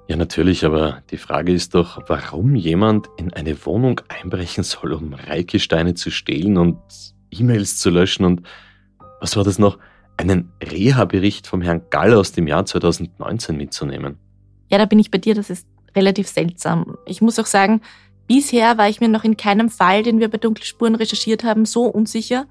Ja, 0.07 0.17
natürlich, 0.17 0.65
aber 0.65 1.01
die 1.11 1.17
Frage 1.17 1.53
ist 1.53 1.75
doch, 1.75 2.01
warum 2.07 2.55
jemand 2.55 3.07
in 3.17 3.33
eine 3.33 3.65
Wohnung 3.65 4.01
einbrechen 4.09 4.63
soll, 4.63 4.93
um 4.93 5.13
Reikesteine 5.13 5.93
zu 5.93 6.11
stehlen 6.11 6.57
und 6.57 6.77
E-Mails 7.31 7.79
zu 7.79 7.89
löschen 7.89 8.25
und 8.25 8.45
was 9.21 9.37
war 9.37 9.43
das 9.43 9.59
noch? 9.59 9.79
Einen 10.17 10.51
Reha-Bericht 10.61 11.47
vom 11.47 11.61
Herrn 11.61 11.83
Gall 11.89 12.13
aus 12.13 12.33
dem 12.33 12.47
Jahr 12.47 12.65
2019 12.65 13.57
mitzunehmen. 13.57 14.19
Ja, 14.69 14.77
da 14.77 14.85
bin 14.85 14.99
ich 14.99 15.09
bei 15.09 15.17
dir, 15.17 15.33
das 15.33 15.49
ist 15.49 15.67
relativ 15.95 16.27
seltsam. 16.27 16.97
Ich 17.05 17.21
muss 17.21 17.39
auch 17.39 17.45
sagen, 17.45 17.81
bisher 18.27 18.77
war 18.77 18.89
ich 18.89 18.99
mir 19.01 19.09
noch 19.09 19.23
in 19.23 19.37
keinem 19.37 19.69
Fall, 19.69 20.03
den 20.03 20.19
wir 20.19 20.29
bei 20.29 20.37
Dunkelspuren 20.37 20.95
recherchiert 20.95 21.43
haben, 21.43 21.65
so 21.65 21.85
unsicher, 21.85 22.45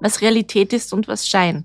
was 0.00 0.22
Realität 0.22 0.72
ist 0.72 0.92
und 0.92 1.08
was 1.08 1.28
Schein. 1.28 1.64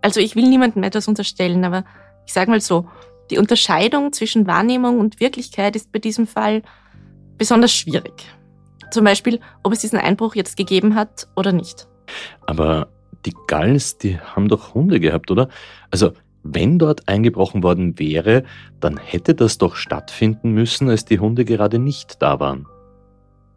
Also 0.00 0.20
ich 0.20 0.36
will 0.36 0.48
niemandem 0.48 0.82
etwas 0.82 1.08
unterstellen, 1.08 1.64
aber 1.64 1.84
ich 2.26 2.32
sage 2.32 2.50
mal 2.50 2.60
so, 2.60 2.88
die 3.30 3.38
Unterscheidung 3.38 4.12
zwischen 4.12 4.46
Wahrnehmung 4.46 4.98
und 4.98 5.20
Wirklichkeit 5.20 5.76
ist 5.76 5.92
bei 5.92 5.98
diesem 5.98 6.26
Fall 6.26 6.62
besonders 7.36 7.72
schwierig. 7.72 8.24
Zum 8.90 9.04
Beispiel, 9.04 9.40
ob 9.62 9.72
es 9.72 9.80
diesen 9.80 9.98
Einbruch 9.98 10.34
jetzt 10.34 10.56
gegeben 10.56 10.94
hat 10.94 11.28
oder 11.36 11.52
nicht. 11.52 11.88
Aber 12.46 12.88
die 13.26 13.34
Galls, 13.46 13.98
die 13.98 14.18
haben 14.18 14.48
doch 14.48 14.74
Hunde 14.74 15.00
gehabt, 15.00 15.30
oder? 15.30 15.48
Also 15.90 16.12
Wenn 16.42 16.78
dort 16.78 17.08
eingebrochen 17.08 17.62
worden 17.62 17.98
wäre, 17.98 18.44
dann 18.80 18.96
hätte 18.96 19.34
das 19.34 19.58
doch 19.58 19.76
stattfinden 19.76 20.52
müssen, 20.52 20.88
als 20.88 21.04
die 21.04 21.18
Hunde 21.18 21.44
gerade 21.44 21.78
nicht 21.78 22.22
da 22.22 22.40
waren. 22.40 22.66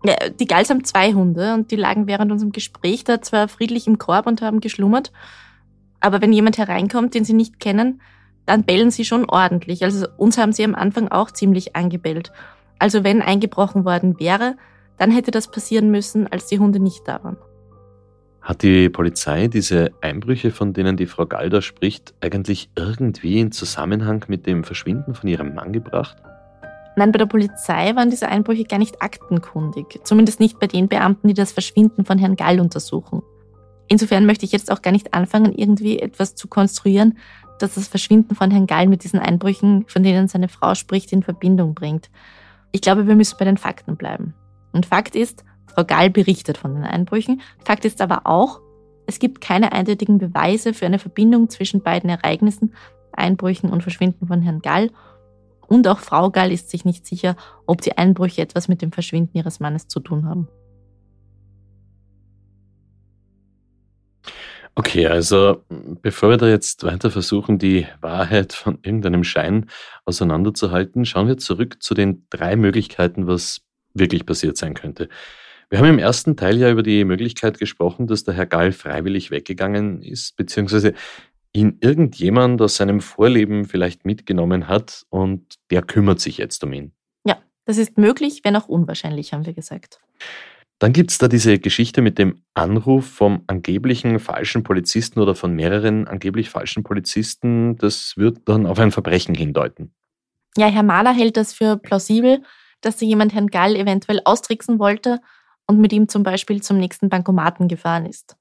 Ja, 0.03 0.15
die 0.29 0.47
Gals 0.47 0.69
haben 0.69 0.83
zwei 0.83 1.13
Hunde 1.13 1.53
und 1.53 1.69
die 1.69 1.75
lagen 1.75 2.07
während 2.07 2.31
unserem 2.31 2.51
Gespräch 2.51 3.03
da 3.03 3.21
zwar 3.21 3.47
friedlich 3.47 3.85
im 3.85 3.99
Korb 3.99 4.25
und 4.25 4.41
haben 4.41 4.59
geschlummert, 4.59 5.11
aber 5.99 6.21
wenn 6.21 6.33
jemand 6.33 6.57
hereinkommt, 6.57 7.13
den 7.13 7.23
sie 7.23 7.33
nicht 7.33 7.59
kennen, 7.59 8.01
dann 8.47 8.63
bellen 8.63 8.89
sie 8.89 9.05
schon 9.05 9.29
ordentlich. 9.29 9.83
Also 9.83 10.07
uns 10.17 10.37
haben 10.37 10.51
sie 10.51 10.65
am 10.65 10.75
Anfang 10.75 11.07
auch 11.09 11.29
ziemlich 11.29 11.75
angebellt. 11.75 12.31
Also 12.79 13.03
wenn 13.03 13.21
eingebrochen 13.21 13.85
worden 13.85 14.19
wäre, 14.19 14.57
dann 14.97 15.11
hätte 15.11 15.29
das 15.29 15.51
passieren 15.51 15.91
müssen, 15.91 16.27
als 16.27 16.47
die 16.47 16.57
Hunde 16.57 16.79
nicht 16.79 17.07
da 17.07 17.23
waren. 17.23 17.37
Hat 18.41 18.63
die 18.63 18.89
Polizei 18.89 19.47
diese 19.47 19.91
Einbrüche, 20.01 20.49
von 20.49 20.73
denen 20.73 20.97
die 20.97 21.05
Frau 21.05 21.27
Galder 21.27 21.61
spricht, 21.61 22.15
eigentlich 22.21 22.69
irgendwie 22.75 23.39
in 23.39 23.51
Zusammenhang 23.51 24.25
mit 24.27 24.47
dem 24.47 24.63
Verschwinden 24.63 25.13
von 25.13 25.29
ihrem 25.29 25.53
Mann 25.53 25.71
gebracht? 25.71 26.17
Nein, 26.95 27.11
bei 27.11 27.19
der 27.19 27.27
Polizei 27.27 27.95
waren 27.95 28.09
diese 28.09 28.27
Einbrüche 28.27 28.63
gar 28.63 28.79
nicht 28.79 29.01
aktenkundig. 29.01 29.99
Zumindest 30.03 30.39
nicht 30.39 30.59
bei 30.59 30.67
den 30.67 30.87
Beamten, 30.87 31.27
die 31.27 31.33
das 31.35 31.51
Verschwinden 31.51 32.03
von 32.03 32.17
Herrn 32.17 32.35
Gall 32.35 32.59
untersuchen. 32.59 33.21
Insofern 33.87 34.25
möchte 34.25 34.45
ich 34.45 34.51
jetzt 34.51 34.71
auch 34.71 34.81
gar 34.81 34.91
nicht 34.91 35.13
anfangen, 35.13 35.53
irgendwie 35.53 35.99
etwas 35.99 36.35
zu 36.35 36.47
konstruieren, 36.47 37.17
das 37.59 37.75
das 37.75 37.87
Verschwinden 37.87 38.35
von 38.35 38.49
Herrn 38.49 38.67
Gall 38.67 38.87
mit 38.87 39.03
diesen 39.03 39.19
Einbrüchen, 39.19 39.85
von 39.87 40.01
denen 40.01 40.27
seine 40.27 40.49
Frau 40.49 40.73
spricht, 40.73 41.13
in 41.13 41.23
Verbindung 41.23 41.75
bringt. 41.75 42.09
Ich 42.71 42.81
glaube, 42.81 43.07
wir 43.07 43.15
müssen 43.15 43.35
bei 43.37 43.45
den 43.45 43.57
Fakten 43.57 43.97
bleiben. 43.97 44.33
Und 44.71 44.85
Fakt 44.85 45.15
ist, 45.15 45.43
Frau 45.73 45.83
Gall 45.83 46.09
berichtet 46.09 46.57
von 46.57 46.73
den 46.73 46.83
Einbrüchen. 46.83 47.41
Fakt 47.63 47.85
ist 47.85 48.01
aber 48.01 48.21
auch, 48.25 48.59
es 49.07 49.19
gibt 49.19 49.41
keine 49.41 49.71
eindeutigen 49.71 50.17
Beweise 50.17 50.73
für 50.73 50.85
eine 50.85 50.99
Verbindung 50.99 51.49
zwischen 51.49 51.81
beiden 51.81 52.09
Ereignissen, 52.09 52.73
Einbrüchen 53.11 53.69
und 53.69 53.81
Verschwinden 53.81 54.27
von 54.27 54.41
Herrn 54.41 54.61
Gall. 54.61 54.89
Und 55.67 55.87
auch 55.87 55.99
Frau 55.99 56.29
Gall 56.29 56.51
ist 56.51 56.69
sich 56.69 56.85
nicht 56.85 57.05
sicher, 57.05 57.35
ob 57.65 57.81
die 57.81 57.97
Einbrüche 57.97 58.41
etwas 58.41 58.67
mit 58.67 58.81
dem 58.81 58.91
Verschwinden 58.91 59.37
ihres 59.37 59.59
Mannes 59.59 59.87
zu 59.87 59.99
tun 59.99 60.25
haben. 60.25 60.47
Okay, 64.75 65.07
also 65.07 65.63
bevor 66.01 66.29
wir 66.29 66.37
da 66.37 66.47
jetzt 66.47 66.83
weiter 66.83 67.11
versuchen, 67.11 67.59
die 67.59 67.87
Wahrheit 67.99 68.53
von 68.53 68.79
irgendeinem 68.81 69.25
Schein 69.25 69.69
auseinanderzuhalten, 70.05 71.03
schauen 71.03 71.27
wir 71.27 71.37
zurück 71.37 71.83
zu 71.83 71.93
den 71.93 72.25
drei 72.29 72.55
Möglichkeiten, 72.55 73.27
was 73.27 73.61
wirklich 73.93 74.25
passiert 74.25 74.57
sein 74.57 74.73
könnte. 74.73 75.09
Wir 75.71 75.79
haben 75.79 75.87
im 75.87 75.99
ersten 75.99 76.35
Teil 76.35 76.57
ja 76.57 76.69
über 76.69 76.83
die 76.83 77.05
Möglichkeit 77.05 77.57
gesprochen, 77.57 78.05
dass 78.05 78.25
der 78.25 78.33
Herr 78.33 78.45
Gall 78.45 78.73
freiwillig 78.73 79.31
weggegangen 79.31 80.03
ist, 80.03 80.35
beziehungsweise 80.35 80.93
ihn 81.53 81.77
irgendjemand 81.79 82.61
aus 82.61 82.75
seinem 82.75 82.99
Vorleben 82.99 83.63
vielleicht 83.63 84.03
mitgenommen 84.03 84.67
hat 84.67 85.05
und 85.09 85.55
der 85.71 85.81
kümmert 85.81 86.19
sich 86.19 86.37
jetzt 86.37 86.61
um 86.65 86.73
ihn. 86.73 86.91
Ja, 87.23 87.37
das 87.63 87.77
ist 87.77 87.97
möglich, 87.97 88.41
wenn 88.43 88.57
auch 88.57 88.67
unwahrscheinlich, 88.67 89.31
haben 89.31 89.45
wir 89.45 89.53
gesagt. 89.53 90.01
Dann 90.77 90.91
gibt 90.91 91.11
es 91.11 91.19
da 91.19 91.29
diese 91.29 91.57
Geschichte 91.57 92.01
mit 92.01 92.17
dem 92.17 92.41
Anruf 92.53 93.05
vom 93.05 93.43
angeblichen 93.47 94.19
falschen 94.19 94.63
Polizisten 94.63 95.21
oder 95.21 95.35
von 95.35 95.53
mehreren 95.53 96.05
angeblich 96.05 96.49
falschen 96.49 96.83
Polizisten. 96.83 97.77
Das 97.77 98.17
wird 98.17 98.39
dann 98.43 98.65
auf 98.65 98.77
ein 98.77 98.91
Verbrechen 98.91 99.35
hindeuten. 99.35 99.93
Ja, 100.57 100.67
Herr 100.67 100.83
Mahler 100.83 101.13
hält 101.13 101.37
das 101.37 101.53
für 101.53 101.77
plausibel, 101.77 102.43
dass 102.81 102.97
da 102.97 103.05
jemand 103.05 103.33
Herrn 103.33 103.47
Gall 103.47 103.77
eventuell 103.77 104.19
austricksen 104.25 104.77
wollte 104.77 105.21
und 105.67 105.79
mit 105.79 105.93
ihm 105.93 106.07
zum 106.09 106.23
Beispiel 106.23 106.61
zum 106.61 106.77
nächsten 106.77 107.09
Bankomaten 107.09 107.67
gefahren 107.67 108.05
ist. 108.05 108.37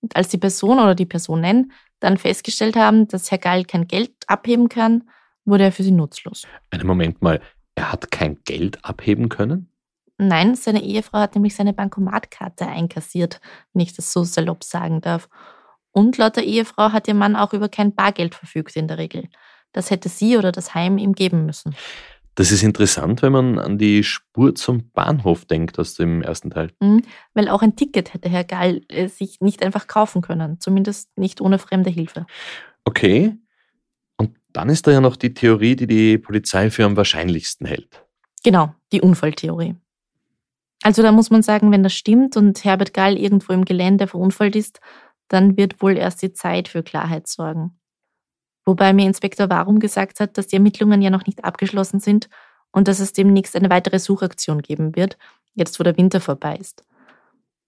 Und 0.00 0.14
als 0.16 0.28
die 0.28 0.38
Person 0.38 0.78
oder 0.78 0.94
die 0.94 1.06
Personen 1.06 1.72
dann 2.00 2.18
festgestellt 2.18 2.76
haben, 2.76 3.08
dass 3.08 3.30
Herr 3.30 3.38
Gall 3.38 3.64
kein 3.64 3.86
Geld 3.86 4.12
abheben 4.26 4.68
kann, 4.68 5.04
wurde 5.44 5.64
er 5.64 5.72
für 5.72 5.82
sie 5.82 5.92
nutzlos. 5.92 6.46
Einen 6.70 6.86
Moment 6.86 7.22
mal, 7.22 7.40
er 7.74 7.92
hat 7.92 8.10
kein 8.10 8.38
Geld 8.44 8.84
abheben 8.84 9.28
können? 9.28 9.70
Nein, 10.18 10.54
seine 10.54 10.82
Ehefrau 10.82 11.18
hat 11.18 11.34
nämlich 11.34 11.54
seine 11.54 11.72
Bankomatkarte 11.72 12.66
einkassiert, 12.66 13.40
wenn 13.72 13.82
ich 13.82 13.94
das 13.94 14.12
so 14.12 14.24
salopp 14.24 14.64
sagen 14.64 15.00
darf. 15.00 15.28
Und 15.92 16.16
laut 16.18 16.36
der 16.36 16.44
Ehefrau 16.44 16.92
hat 16.92 17.06
ihr 17.08 17.14
Mann 17.14 17.36
auch 17.36 17.52
über 17.52 17.68
kein 17.68 17.94
Bargeld 17.94 18.34
verfügt 18.34 18.76
in 18.76 18.88
der 18.88 18.98
Regel. 18.98 19.28
Das 19.72 19.90
hätte 19.90 20.08
sie 20.08 20.38
oder 20.38 20.52
das 20.52 20.74
Heim 20.74 20.96
ihm 20.96 21.12
geben 21.12 21.44
müssen. 21.44 21.74
Das 22.36 22.52
ist 22.52 22.62
interessant, 22.62 23.22
wenn 23.22 23.32
man 23.32 23.58
an 23.58 23.78
die 23.78 24.04
Spur 24.04 24.54
zum 24.54 24.90
Bahnhof 24.90 25.46
denkt 25.46 25.78
aus 25.78 25.94
dem 25.94 26.22
ersten 26.22 26.50
Teil. 26.50 26.70
Mhm, 26.80 27.02
weil 27.32 27.48
auch 27.48 27.62
ein 27.62 27.76
Ticket 27.76 28.12
hätte 28.12 28.28
Herr 28.28 28.44
Gall 28.44 28.82
äh, 28.88 29.08
sich 29.08 29.40
nicht 29.40 29.64
einfach 29.64 29.86
kaufen 29.86 30.20
können, 30.20 30.60
zumindest 30.60 31.16
nicht 31.16 31.40
ohne 31.40 31.58
fremde 31.58 31.88
Hilfe. 31.88 32.26
Okay. 32.84 33.34
Und 34.18 34.36
dann 34.52 34.68
ist 34.68 34.86
da 34.86 34.90
ja 34.90 35.00
noch 35.00 35.16
die 35.16 35.32
Theorie, 35.32 35.76
die 35.76 35.86
die 35.86 36.18
Polizei 36.18 36.70
für 36.70 36.84
am 36.84 36.96
wahrscheinlichsten 36.96 37.66
hält. 37.66 38.04
Genau, 38.44 38.74
die 38.92 39.00
Unfalltheorie. 39.00 39.74
Also 40.82 41.02
da 41.02 41.12
muss 41.12 41.30
man 41.30 41.42
sagen, 41.42 41.72
wenn 41.72 41.82
das 41.82 41.94
stimmt 41.94 42.36
und 42.36 42.62
Herbert 42.64 42.92
Gall 42.92 43.16
irgendwo 43.16 43.54
im 43.54 43.64
Gelände 43.64 44.06
verunfallt 44.06 44.56
ist, 44.56 44.80
dann 45.28 45.56
wird 45.56 45.80
wohl 45.80 45.96
erst 45.96 46.20
die 46.20 46.34
Zeit 46.34 46.68
für 46.68 46.82
Klarheit 46.82 47.26
sorgen. 47.28 47.75
Wobei 48.66 48.92
mir 48.92 49.06
Inspektor 49.06 49.48
Warum 49.48 49.78
gesagt 49.78 50.20
hat, 50.20 50.36
dass 50.36 50.48
die 50.48 50.56
Ermittlungen 50.56 51.00
ja 51.00 51.10
noch 51.10 51.24
nicht 51.26 51.44
abgeschlossen 51.44 52.00
sind 52.00 52.28
und 52.72 52.88
dass 52.88 52.98
es 52.98 53.12
demnächst 53.12 53.56
eine 53.56 53.70
weitere 53.70 54.00
Suchaktion 54.00 54.60
geben 54.60 54.96
wird, 54.96 55.16
jetzt 55.54 55.78
wo 55.78 55.84
der 55.84 55.96
Winter 55.96 56.20
vorbei 56.20 56.56
ist. 56.56 56.84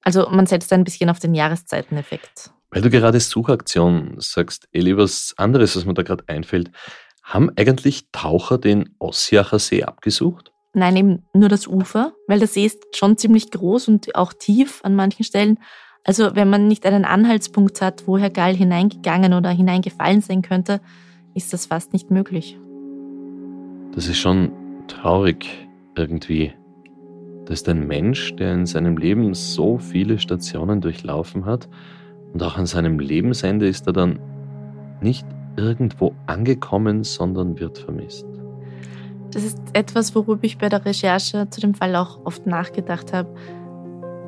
Also 0.02 0.28
man 0.28 0.46
setzt 0.46 0.72
ein 0.72 0.84
bisschen 0.84 1.08
auf 1.08 1.20
den 1.20 1.34
Jahreszeiteneffekt. 1.34 2.50
Weil 2.70 2.82
du 2.82 2.90
gerade 2.90 3.20
Suchaktion 3.20 4.16
sagst, 4.18 4.68
Eli, 4.72 4.96
was 4.96 5.34
anderes, 5.38 5.76
was 5.76 5.84
mir 5.84 5.94
da 5.94 6.02
gerade 6.02 6.24
einfällt. 6.26 6.70
Haben 7.22 7.50
eigentlich 7.56 8.08
Taucher 8.10 8.58
den 8.58 8.94
Ossiacher 8.98 9.58
See 9.58 9.84
abgesucht? 9.84 10.52
Nein, 10.74 10.96
eben 10.96 11.26
nur 11.32 11.48
das 11.48 11.66
Ufer, 11.66 12.12
weil 12.26 12.38
der 12.38 12.48
See 12.48 12.66
ist 12.66 12.96
schon 12.96 13.16
ziemlich 13.16 13.50
groß 13.50 13.88
und 13.88 14.14
auch 14.14 14.32
tief 14.32 14.80
an 14.82 14.94
manchen 14.94 15.24
Stellen. 15.24 15.58
Also 16.04 16.34
wenn 16.34 16.48
man 16.48 16.68
nicht 16.68 16.86
einen 16.86 17.04
Anhaltspunkt 17.04 17.80
hat, 17.82 18.06
wo 18.06 18.18
Herr 18.18 18.30
Gall 18.30 18.54
hineingegangen 18.54 19.34
oder 19.34 19.50
hineingefallen 19.50 20.20
sein 20.20 20.42
könnte, 20.42 20.80
ist 21.34 21.52
das 21.52 21.66
fast 21.66 21.92
nicht 21.92 22.10
möglich. 22.10 22.58
Das 23.94 24.08
ist 24.08 24.18
schon 24.18 24.52
traurig 24.86 25.68
irgendwie. 25.96 26.52
Da 27.46 27.52
ist 27.52 27.68
ein 27.68 27.86
Mensch, 27.86 28.36
der 28.36 28.54
in 28.54 28.66
seinem 28.66 28.96
Leben 28.96 29.34
so 29.34 29.78
viele 29.78 30.18
Stationen 30.18 30.80
durchlaufen 30.80 31.46
hat 31.46 31.68
und 32.32 32.42
auch 32.42 32.56
an 32.56 32.66
seinem 32.66 32.98
Lebensende 32.98 33.66
ist 33.66 33.86
er 33.86 33.92
dann 33.92 34.18
nicht 35.00 35.26
irgendwo 35.56 36.14
angekommen, 36.26 37.04
sondern 37.04 37.58
wird 37.58 37.78
vermisst. 37.78 38.26
Das 39.30 39.44
ist 39.44 39.58
etwas, 39.72 40.14
worüber 40.14 40.44
ich 40.44 40.58
bei 40.58 40.68
der 40.68 40.84
Recherche 40.84 41.48
zu 41.50 41.60
dem 41.60 41.74
Fall 41.74 41.94
auch 41.96 42.24
oft 42.24 42.46
nachgedacht 42.46 43.12
habe. 43.12 43.28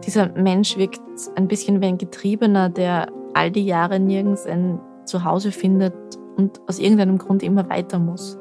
Dieser 0.06 0.30
Mensch 0.32 0.78
wirkt 0.78 1.00
ein 1.36 1.46
bisschen 1.46 1.80
wie 1.80 1.86
ein 1.86 1.98
Getriebener, 1.98 2.68
der 2.68 3.08
all 3.34 3.50
die 3.50 3.64
Jahre 3.64 4.00
nirgends 4.00 4.46
ein 4.46 4.80
Zuhause 5.04 5.52
findet 5.52 5.94
und 6.36 6.60
aus 6.66 6.78
irgendeinem 6.78 7.18
Grund 7.18 7.42
immer 7.42 7.68
weiter 7.68 7.98
muss. 7.98 8.38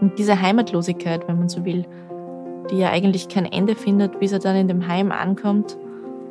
Und 0.00 0.18
diese 0.18 0.40
Heimatlosigkeit, 0.40 1.28
wenn 1.28 1.38
man 1.38 1.48
so 1.48 1.64
will, 1.64 1.86
die 2.70 2.78
ja 2.78 2.90
eigentlich 2.90 3.28
kein 3.28 3.46
Ende 3.46 3.74
findet, 3.74 4.18
bis 4.18 4.32
er 4.32 4.38
dann 4.38 4.56
in 4.56 4.68
dem 4.68 4.88
Heim 4.88 5.12
ankommt 5.12 5.76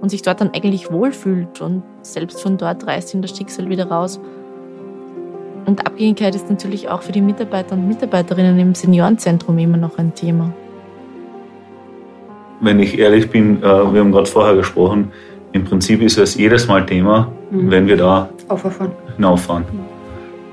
und 0.02 0.10
sich 0.10 0.22
dort 0.22 0.41
dann 0.41 0.52
eigentlich 0.54 0.91
wohlfühlt 0.91 1.62
und 1.62 1.84
selbst 2.02 2.41
von 2.41 2.58
dort 2.58 2.86
reißt 2.86 3.13
ihn 3.13 3.22
das 3.22 3.36
Schicksal 3.36 3.69
wieder 3.69 3.89
raus. 3.89 4.19
Und 5.65 5.86
Abhängigkeit 5.86 6.36
ist 6.36 6.50
natürlich 6.50 6.89
auch 6.89 7.02
für 7.02 7.12
die 7.12 7.22
Mitarbeiter 7.22 7.76
und 7.76 7.88
Mitarbeiterinnen 7.88 8.58
im 8.60 8.76
Seniorenzentrum 8.76 9.58
immer 9.58 9.78
noch 9.78 9.98
ein 9.98 10.15
Thema 10.15 10.54
wenn 12.62 12.80
ich 12.80 12.98
ehrlich 12.98 13.30
bin, 13.30 13.62
äh, 13.62 13.63
wir 13.63 14.00
haben 14.00 14.12
gerade 14.12 14.26
vorher 14.26 14.56
gesprochen, 14.56 15.12
im 15.52 15.63
Prinzip 15.63 16.02
ist 16.02 16.17
es 16.17 16.36
jedes 16.36 16.67
Mal 16.67 16.86
Thema, 16.86 17.32
mhm. 17.50 17.72
wenn 17.72 17.88
wir 17.88 17.98
da 17.98 18.30
Auffahren. 18.48 18.91
hinauffahren. 19.15 19.63
Mhm. 19.63 19.80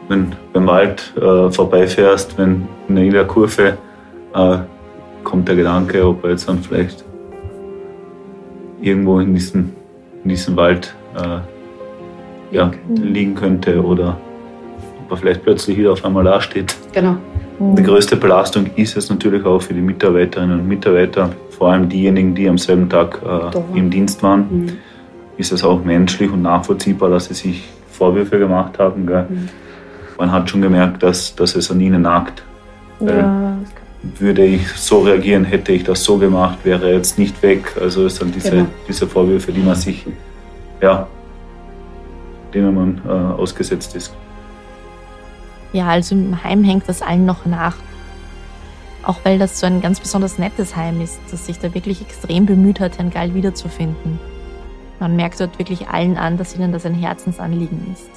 Wenn 0.09 0.33
beim 0.53 0.67
Wald 0.67 1.13
äh, 1.17 1.51
vorbeifährst, 1.51 2.39
wenn 2.39 2.69
in 2.89 2.97
jeder 2.97 3.25
Kurve 3.25 3.77
äh, 4.35 4.59
kommt 5.25 5.49
der 5.49 5.57
Gedanke, 5.57 6.07
ob 6.07 6.23
er 6.25 6.31
jetzt 6.31 6.49
dann 6.49 6.61
vielleicht 6.61 7.05
irgendwo 8.81 9.19
in 9.19 9.35
diesem, 9.35 9.73
in 10.23 10.31
diesem 10.31 10.57
Wald 10.57 10.95
äh, 11.17 12.55
ja, 12.55 12.71
liegen 12.89 13.35
könnte 13.35 13.83
oder 13.83 14.17
ob 15.05 15.11
er 15.11 15.17
vielleicht 15.17 15.43
plötzlich 15.43 15.77
wieder 15.77 15.93
auf 15.93 16.05
einmal 16.05 16.25
da 16.25 16.41
steht. 16.41 16.77
Genau. 16.93 17.17
Die 17.59 17.83
größte 17.83 18.17
Belastung 18.17 18.67
ist 18.77 18.97
es 18.97 19.09
natürlich 19.09 19.45
auch 19.45 19.61
für 19.61 19.73
die 19.73 19.81
Mitarbeiterinnen 19.81 20.61
und 20.61 20.69
Mitarbeiter, 20.69 21.31
vor 21.51 21.73
allem 21.73 21.89
diejenigen, 21.89 22.35
die 22.35 22.49
am 22.49 22.59
selben 22.59 22.89
Tag 22.89 23.21
äh, 23.25 23.79
im 23.79 23.91
Dienst 23.91 24.23
waren. 24.23 24.47
Mhm. 24.51 24.73
Ist 25.39 25.53
es 25.53 25.65
auch 25.65 25.83
menschlich 25.83 26.31
und 26.31 26.43
nachvollziehbar, 26.43 27.11
dass 27.11 27.27
sie 27.27 27.35
sich 27.35 27.65
Vorwürfe 27.91 28.39
gemacht 28.39 28.79
haben. 28.79 29.05
Mhm. 29.05 29.49
Man 30.19 30.33
hat 30.33 30.51
schon 30.51 30.61
gemerkt, 30.63 31.03
dass, 31.03 31.35
dass 31.35 31.57
es 31.57 31.71
an 31.71 31.81
ihnen 31.81 32.03
nagt. 32.03 32.43
Ja. 33.01 33.57
Würde 34.19 34.45
ich 34.45 34.69
so 34.69 35.01
reagieren, 35.01 35.45
hätte 35.45 35.73
ich 35.73 35.85
das 35.85 36.05
so 36.05 36.17
gemacht, 36.17 36.59
wäre 36.65 36.93
jetzt 36.93 37.19
nicht 37.19 37.43
weg. 37.43 37.75
Also 37.81 38.07
es 38.07 38.17
sind 38.17 38.35
diese, 38.35 38.51
genau. 38.51 38.67
diese 38.87 39.07
Vorwürfe, 39.07 39.53
die 39.53 39.61
man 39.61 39.75
sich, 39.75 40.07
ja, 40.81 41.07
denen 42.55 42.75
man 42.75 43.01
äh, 43.07 43.41
ausgesetzt 43.41 43.97
ist. 43.97 44.15
Ja, 45.77 45.89
also 45.89 46.15
im 46.15 46.43
Heim 46.43 46.65
hängt 46.65 46.89
das 46.89 47.03
allen 47.03 47.27
noch 47.27 47.45
nach. 47.45 47.77
Auch 49.03 49.19
weil 49.25 49.39
das 49.39 49.61
so 49.61 49.67
ein 49.67 49.83
ganz 49.83 50.01
besonders 50.01 50.39
nettes 50.39 50.75
Heim 50.75 51.03
ist, 51.03 51.21
das 51.31 51.45
sich 51.45 51.59
da 51.59 51.75
wirklich 51.75 52.01
extrem 52.01 52.47
bemüht 52.47 52.81
hat, 52.81 52.97
Herrn 52.97 53.11
Gall 53.11 53.35
wiederzufinden. 53.35 54.19
Man 55.01 55.17
merkt 55.17 55.39
dort 55.39 55.59
wirklich 55.59 55.89
allen 55.89 56.17
an, 56.17 56.39
dass 56.39 56.57
ihnen 56.57 56.73
das 56.73 56.87
ein 56.87 56.95
Herzensanliegen 56.95 57.93
ist. 57.93 58.09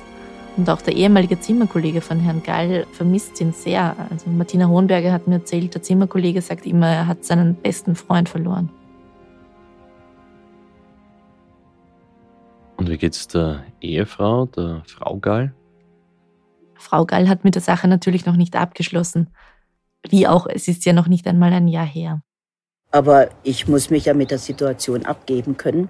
Und 0.55 0.69
auch 0.69 0.81
der 0.81 0.95
ehemalige 0.95 1.37
Zimmerkollege 1.37 1.99
von 1.99 2.21
Herrn 2.21 2.43
Gall 2.43 2.87
vermisst 2.93 3.41
ihn 3.41 3.51
sehr. 3.51 3.93
Also 4.09 4.29
Martina 4.29 4.69
Hohenberger 4.69 5.11
hat 5.11 5.27
mir 5.27 5.35
erzählt, 5.35 5.73
der 5.73 5.81
Zimmerkollege 5.81 6.41
sagt 6.41 6.65
immer, 6.65 6.87
er 6.87 7.07
hat 7.07 7.25
seinen 7.25 7.55
besten 7.55 7.95
Freund 7.95 8.29
verloren. 8.29 8.69
Und 12.77 12.89
wie 12.89 12.97
geht's 12.97 13.27
der 13.27 13.65
Ehefrau, 13.81 14.45
der 14.45 14.81
Frau 14.87 15.17
Gall? 15.17 15.53
Frau 16.79 17.05
Gall 17.05 17.27
hat 17.27 17.43
mit 17.43 17.55
der 17.55 17.61
Sache 17.61 17.87
natürlich 17.87 18.25
noch 18.25 18.37
nicht 18.37 18.55
abgeschlossen. 18.55 19.29
Wie 20.07 20.27
auch, 20.27 20.47
es 20.47 20.67
ist 20.67 20.85
ja 20.85 20.93
noch 20.93 21.07
nicht 21.07 21.27
einmal 21.27 21.51
ein 21.51 21.67
Jahr 21.67 21.85
her. 21.85 22.21
Aber 22.91 23.29
ich 23.43 23.67
muss 23.67 23.89
mich 23.89 24.05
ja 24.05 24.13
mit 24.13 24.31
der 24.31 24.39
Situation 24.39 25.05
abgeben 25.05 25.57
können. 25.57 25.89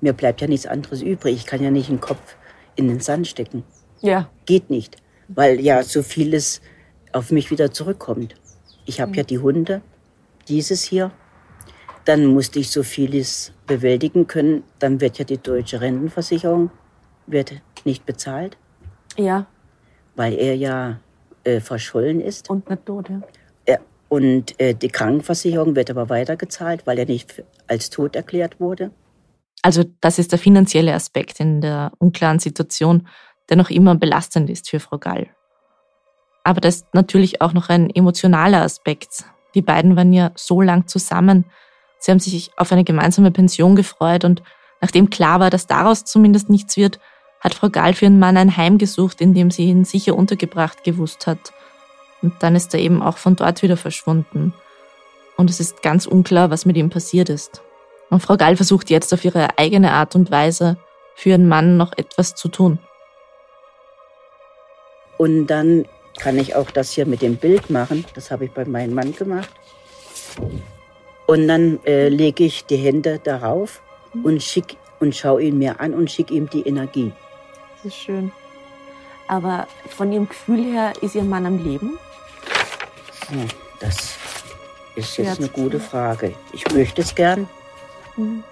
Mir 0.00 0.14
bleibt 0.14 0.40
ja 0.40 0.46
nichts 0.46 0.66
anderes 0.66 1.02
übrig. 1.02 1.36
Ich 1.36 1.46
kann 1.46 1.62
ja 1.62 1.70
nicht 1.70 1.90
den 1.90 2.00
Kopf 2.00 2.36
in 2.74 2.88
den 2.88 3.00
Sand 3.00 3.26
stecken. 3.26 3.64
Ja. 4.00 4.30
Geht 4.46 4.70
nicht, 4.70 4.96
weil 5.28 5.60
ja 5.60 5.82
so 5.82 6.02
vieles 6.02 6.62
auf 7.12 7.30
mich 7.30 7.50
wieder 7.50 7.70
zurückkommt. 7.70 8.34
Ich 8.86 9.00
habe 9.00 9.10
mhm. 9.10 9.16
ja 9.18 9.22
die 9.24 9.38
Hunde, 9.38 9.82
dieses 10.48 10.82
hier. 10.82 11.10
Dann 12.06 12.24
musste 12.24 12.58
ich 12.58 12.70
so 12.70 12.82
vieles 12.82 13.52
bewältigen 13.66 14.26
können. 14.26 14.64
Dann 14.78 15.02
wird 15.02 15.18
ja 15.18 15.26
die 15.26 15.38
deutsche 15.38 15.82
Rentenversicherung 15.82 16.70
wird 17.26 17.60
nicht 17.84 18.06
bezahlt. 18.06 18.56
Ja 19.18 19.46
weil 20.18 20.34
er 20.34 20.56
ja 20.56 20.98
äh, 21.44 21.60
verschollen 21.60 22.20
ist. 22.20 22.50
Und 22.50 22.68
nicht 22.68 22.84
tot, 22.84 23.08
ja. 23.08 23.20
ja 23.66 23.78
und 24.08 24.60
äh, 24.60 24.74
die 24.74 24.88
Krankenversicherung 24.88 25.76
wird 25.76 25.90
aber 25.90 26.08
weitergezahlt, 26.10 26.86
weil 26.86 26.98
er 26.98 27.06
nicht 27.06 27.42
als 27.68 27.88
tot 27.88 28.16
erklärt 28.16 28.60
wurde. 28.60 28.90
Also 29.62 29.84
das 30.00 30.18
ist 30.18 30.32
der 30.32 30.38
finanzielle 30.38 30.94
Aspekt 30.94 31.40
in 31.40 31.60
der 31.60 31.92
unklaren 31.98 32.38
Situation, 32.38 33.08
der 33.48 33.56
noch 33.56 33.70
immer 33.70 33.94
belastend 33.94 34.50
ist 34.50 34.68
für 34.68 34.80
Frau 34.80 34.98
Gall. 34.98 35.28
Aber 36.44 36.60
das 36.60 36.76
ist 36.76 36.94
natürlich 36.94 37.40
auch 37.40 37.52
noch 37.52 37.68
ein 37.68 37.90
emotionaler 37.90 38.62
Aspekt. 38.62 39.24
Die 39.54 39.62
beiden 39.62 39.96
waren 39.96 40.12
ja 40.12 40.32
so 40.34 40.60
lang 40.60 40.86
zusammen. 40.86 41.44
Sie 41.98 42.10
haben 42.10 42.20
sich 42.20 42.50
auf 42.56 42.72
eine 42.72 42.84
gemeinsame 42.84 43.30
Pension 43.30 43.76
gefreut 43.76 44.24
und 44.24 44.42
nachdem 44.80 45.10
klar 45.10 45.40
war, 45.40 45.50
dass 45.50 45.66
daraus 45.66 46.04
zumindest 46.04 46.48
nichts 46.48 46.76
wird, 46.76 46.98
hat 47.40 47.54
Frau 47.54 47.68
Gall 47.68 47.94
für 47.94 48.06
ihren 48.06 48.18
Mann 48.18 48.36
ein 48.36 48.56
Heim 48.56 48.78
gesucht, 48.78 49.20
in 49.20 49.34
dem 49.34 49.50
sie 49.50 49.64
ihn 49.64 49.84
sicher 49.84 50.16
untergebracht 50.16 50.84
gewusst 50.84 51.26
hat. 51.26 51.52
Und 52.22 52.34
dann 52.40 52.56
ist 52.56 52.74
er 52.74 52.80
eben 52.80 53.02
auch 53.02 53.18
von 53.18 53.36
dort 53.36 53.62
wieder 53.62 53.76
verschwunden. 53.76 54.52
Und 55.36 55.50
es 55.50 55.60
ist 55.60 55.82
ganz 55.82 56.06
unklar, 56.06 56.50
was 56.50 56.66
mit 56.66 56.76
ihm 56.76 56.90
passiert 56.90 57.28
ist. 57.28 57.62
Und 58.10 58.20
Frau 58.20 58.36
Gall 58.36 58.56
versucht 58.56 58.90
jetzt 58.90 59.12
auf 59.14 59.24
ihre 59.24 59.58
eigene 59.58 59.92
Art 59.92 60.16
und 60.16 60.30
Weise 60.30 60.78
für 61.14 61.30
ihren 61.30 61.48
Mann 61.48 61.76
noch 61.76 61.92
etwas 61.96 62.34
zu 62.34 62.48
tun. 62.48 62.78
Und 65.16 65.46
dann 65.46 65.84
kann 66.18 66.38
ich 66.38 66.56
auch 66.56 66.70
das 66.70 66.90
hier 66.90 67.06
mit 67.06 67.22
dem 67.22 67.36
Bild 67.36 67.70
machen. 67.70 68.04
Das 68.14 68.30
habe 68.30 68.46
ich 68.46 68.52
bei 68.52 68.64
meinem 68.64 68.94
Mann 68.94 69.14
gemacht. 69.14 69.50
Und 71.26 71.46
dann 71.46 71.78
äh, 71.84 72.08
lege 72.08 72.44
ich 72.44 72.64
die 72.64 72.76
Hände 72.76 73.20
darauf 73.22 73.82
und 74.24 74.42
schicke 74.42 74.76
und 75.00 75.14
schaue 75.14 75.42
ihn 75.42 75.58
mir 75.58 75.80
an 75.80 75.94
und 75.94 76.10
schicke 76.10 76.34
ihm 76.34 76.48
die 76.48 76.62
Energie. 76.62 77.12
Ist 77.88 77.96
schön. 77.96 78.32
Aber 79.28 79.66
von 79.88 80.12
Ihrem 80.12 80.28
Gefühl 80.28 80.62
her 80.62 80.92
ist 81.00 81.14
Ihr 81.14 81.24
Mann 81.24 81.46
am 81.46 81.56
Leben? 81.56 81.98
Hm, 83.28 83.48
das 83.80 84.18
ist 84.94 85.16
jetzt 85.16 85.38
eine 85.38 85.48
gute 85.48 85.80
Frage. 85.80 86.34
Ich 86.52 86.70
möchte 86.74 87.00
es 87.00 87.14
gern. 87.14 87.48
Mhm. 88.18 88.44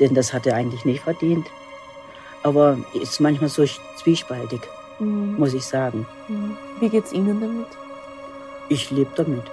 Denn 0.00 0.14
das 0.14 0.32
hat 0.32 0.46
er 0.46 0.54
eigentlich 0.54 0.86
nicht 0.86 1.02
verdient. 1.02 1.46
Aber 2.42 2.78
ist 2.94 3.20
manchmal 3.20 3.50
so 3.50 3.66
zwiespaltig, 4.02 4.62
mhm. 4.98 5.34
muss 5.36 5.52
ich 5.52 5.66
sagen. 5.66 6.06
Mhm. 6.28 6.56
Wie 6.80 6.88
geht's 6.88 7.12
Ihnen 7.12 7.42
damit? 7.42 7.68
Ich 8.70 8.90
lebe 8.90 9.10
damit. 9.16 9.44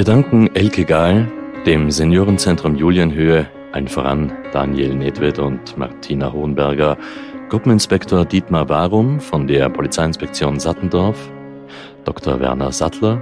Wir 0.00 0.06
danken 0.06 0.48
Elke 0.54 0.86
Gahl, 0.86 1.30
dem 1.66 1.90
Seniorenzentrum 1.90 2.74
Julienhöhe, 2.74 3.46
allen 3.72 3.86
voran 3.86 4.32
Daniel 4.50 4.94
Nedved 4.94 5.38
und 5.38 5.76
Martina 5.76 6.32
Hohenberger, 6.32 6.96
Gruppeninspektor 7.50 8.24
Dietmar 8.24 8.70
Warum 8.70 9.20
von 9.20 9.46
der 9.46 9.68
Polizeiinspektion 9.68 10.58
Sattendorf, 10.58 11.30
Dr. 12.06 12.40
Werner 12.40 12.72
Sattler 12.72 13.20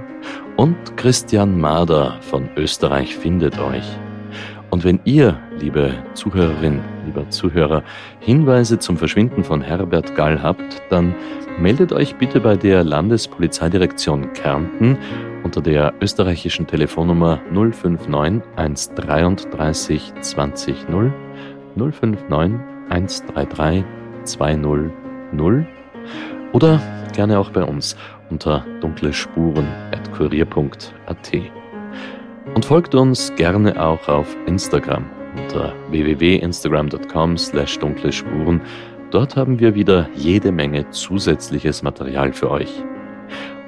und 0.55 0.95
Christian 0.95 1.59
Mader 1.59 2.17
von 2.21 2.49
Österreich 2.55 3.13
findet 3.13 3.59
euch. 3.59 3.83
Und 4.69 4.85
wenn 4.85 5.01
ihr, 5.03 5.37
liebe 5.59 5.91
Zuhörerin, 6.13 6.79
lieber 7.05 7.29
Zuhörer, 7.29 7.83
Hinweise 8.21 8.79
zum 8.79 8.95
Verschwinden 8.95 9.43
von 9.43 9.61
Herbert 9.61 10.15
Gall 10.15 10.41
habt, 10.41 10.81
dann 10.89 11.13
meldet 11.59 11.91
euch 11.91 12.15
bitte 12.15 12.39
bei 12.39 12.55
der 12.55 12.85
Landespolizeidirektion 12.85 14.31
Kärnten 14.31 14.97
unter 15.43 15.61
der 15.61 15.93
österreichischen 16.01 16.65
Telefonnummer 16.67 17.41
059 17.51 18.41
133 18.55 20.13
20 20.21 20.89
0 20.89 21.13
059 21.75 22.59
133 22.89 23.83
20 24.23 24.91
0 25.31 25.67
oder 26.53 26.81
gerne 27.13 27.37
auch 27.39 27.51
bei 27.51 27.63
uns 27.63 27.95
unter 28.29 28.65
dunklespuren.kurier.at. 28.81 31.31
Und 32.55 32.65
folgt 32.65 32.95
uns 32.95 33.31
gerne 33.35 33.79
auch 33.81 34.07
auf 34.07 34.35
Instagram 34.47 35.05
unter 35.37 35.75
www.instagram.com 35.89 37.37
slash 37.37 37.77
dunkle 37.79 38.11
Spuren. 38.11 38.61
Dort 39.11 39.35
haben 39.35 39.59
wir 39.59 39.75
wieder 39.75 40.09
jede 40.15 40.51
Menge 40.51 40.89
zusätzliches 40.89 41.83
Material 41.83 42.33
für 42.33 42.49
euch. 42.49 42.83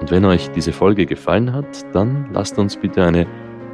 Und 0.02 0.10
wenn 0.10 0.26
euch 0.26 0.50
diese 0.50 0.74
Folge 0.74 1.06
gefallen 1.06 1.54
hat, 1.54 1.86
dann 1.94 2.28
lasst 2.34 2.58
uns 2.58 2.76
bitte 2.76 3.04
eine, 3.04 3.28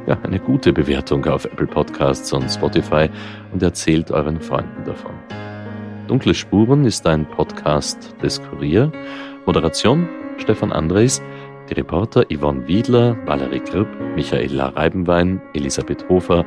ja, 0.06 0.18
eine 0.22 0.38
gute 0.38 0.74
Bewertung 0.74 1.24
auf 1.24 1.46
Apple 1.46 1.66
Podcasts 1.66 2.30
und 2.34 2.48
Spotify 2.50 3.08
und 3.52 3.62
erzählt 3.62 4.10
euren 4.10 4.38
Freunden 4.38 4.84
davon. 4.84 5.12
Dunkle 6.06 6.34
Spuren 6.34 6.84
ist 6.84 7.06
ein 7.06 7.26
Podcast 7.26 8.14
des 8.22 8.42
Kurier. 8.42 8.92
Moderation 9.46 10.06
Stefan 10.36 10.70
Andres. 10.70 11.22
Die 11.70 11.74
Reporter 11.74 12.24
Yvonne 12.30 12.66
Wiedler, 12.66 13.16
Valerie 13.26 13.60
Kripp, 13.60 13.88
Michaela 14.14 14.68
Reibenwein, 14.68 15.40
Elisabeth 15.52 16.06
Hofer, 16.08 16.46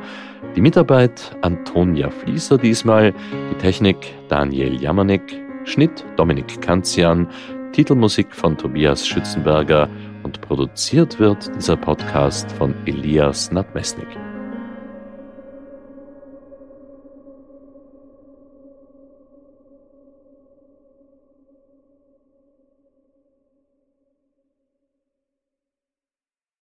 die 0.56 0.60
Mitarbeit 0.60 1.36
Antonia 1.42 2.10
Flieser 2.10 2.58
diesmal, 2.58 3.14
die 3.50 3.58
Technik 3.58 3.96
Daniel 4.28 4.80
Jamanek, 4.80 5.22
Schnitt 5.64 6.04
Dominik 6.16 6.60
Kanzian, 6.60 7.28
Titelmusik 7.72 8.34
von 8.34 8.56
Tobias 8.56 9.06
Schützenberger 9.06 9.88
und 10.22 10.40
produziert 10.40 11.18
wird 11.18 11.54
dieser 11.56 11.76
Podcast 11.76 12.50
von 12.52 12.74
Elias 12.86 13.50
Nadmesnik. 13.50 14.08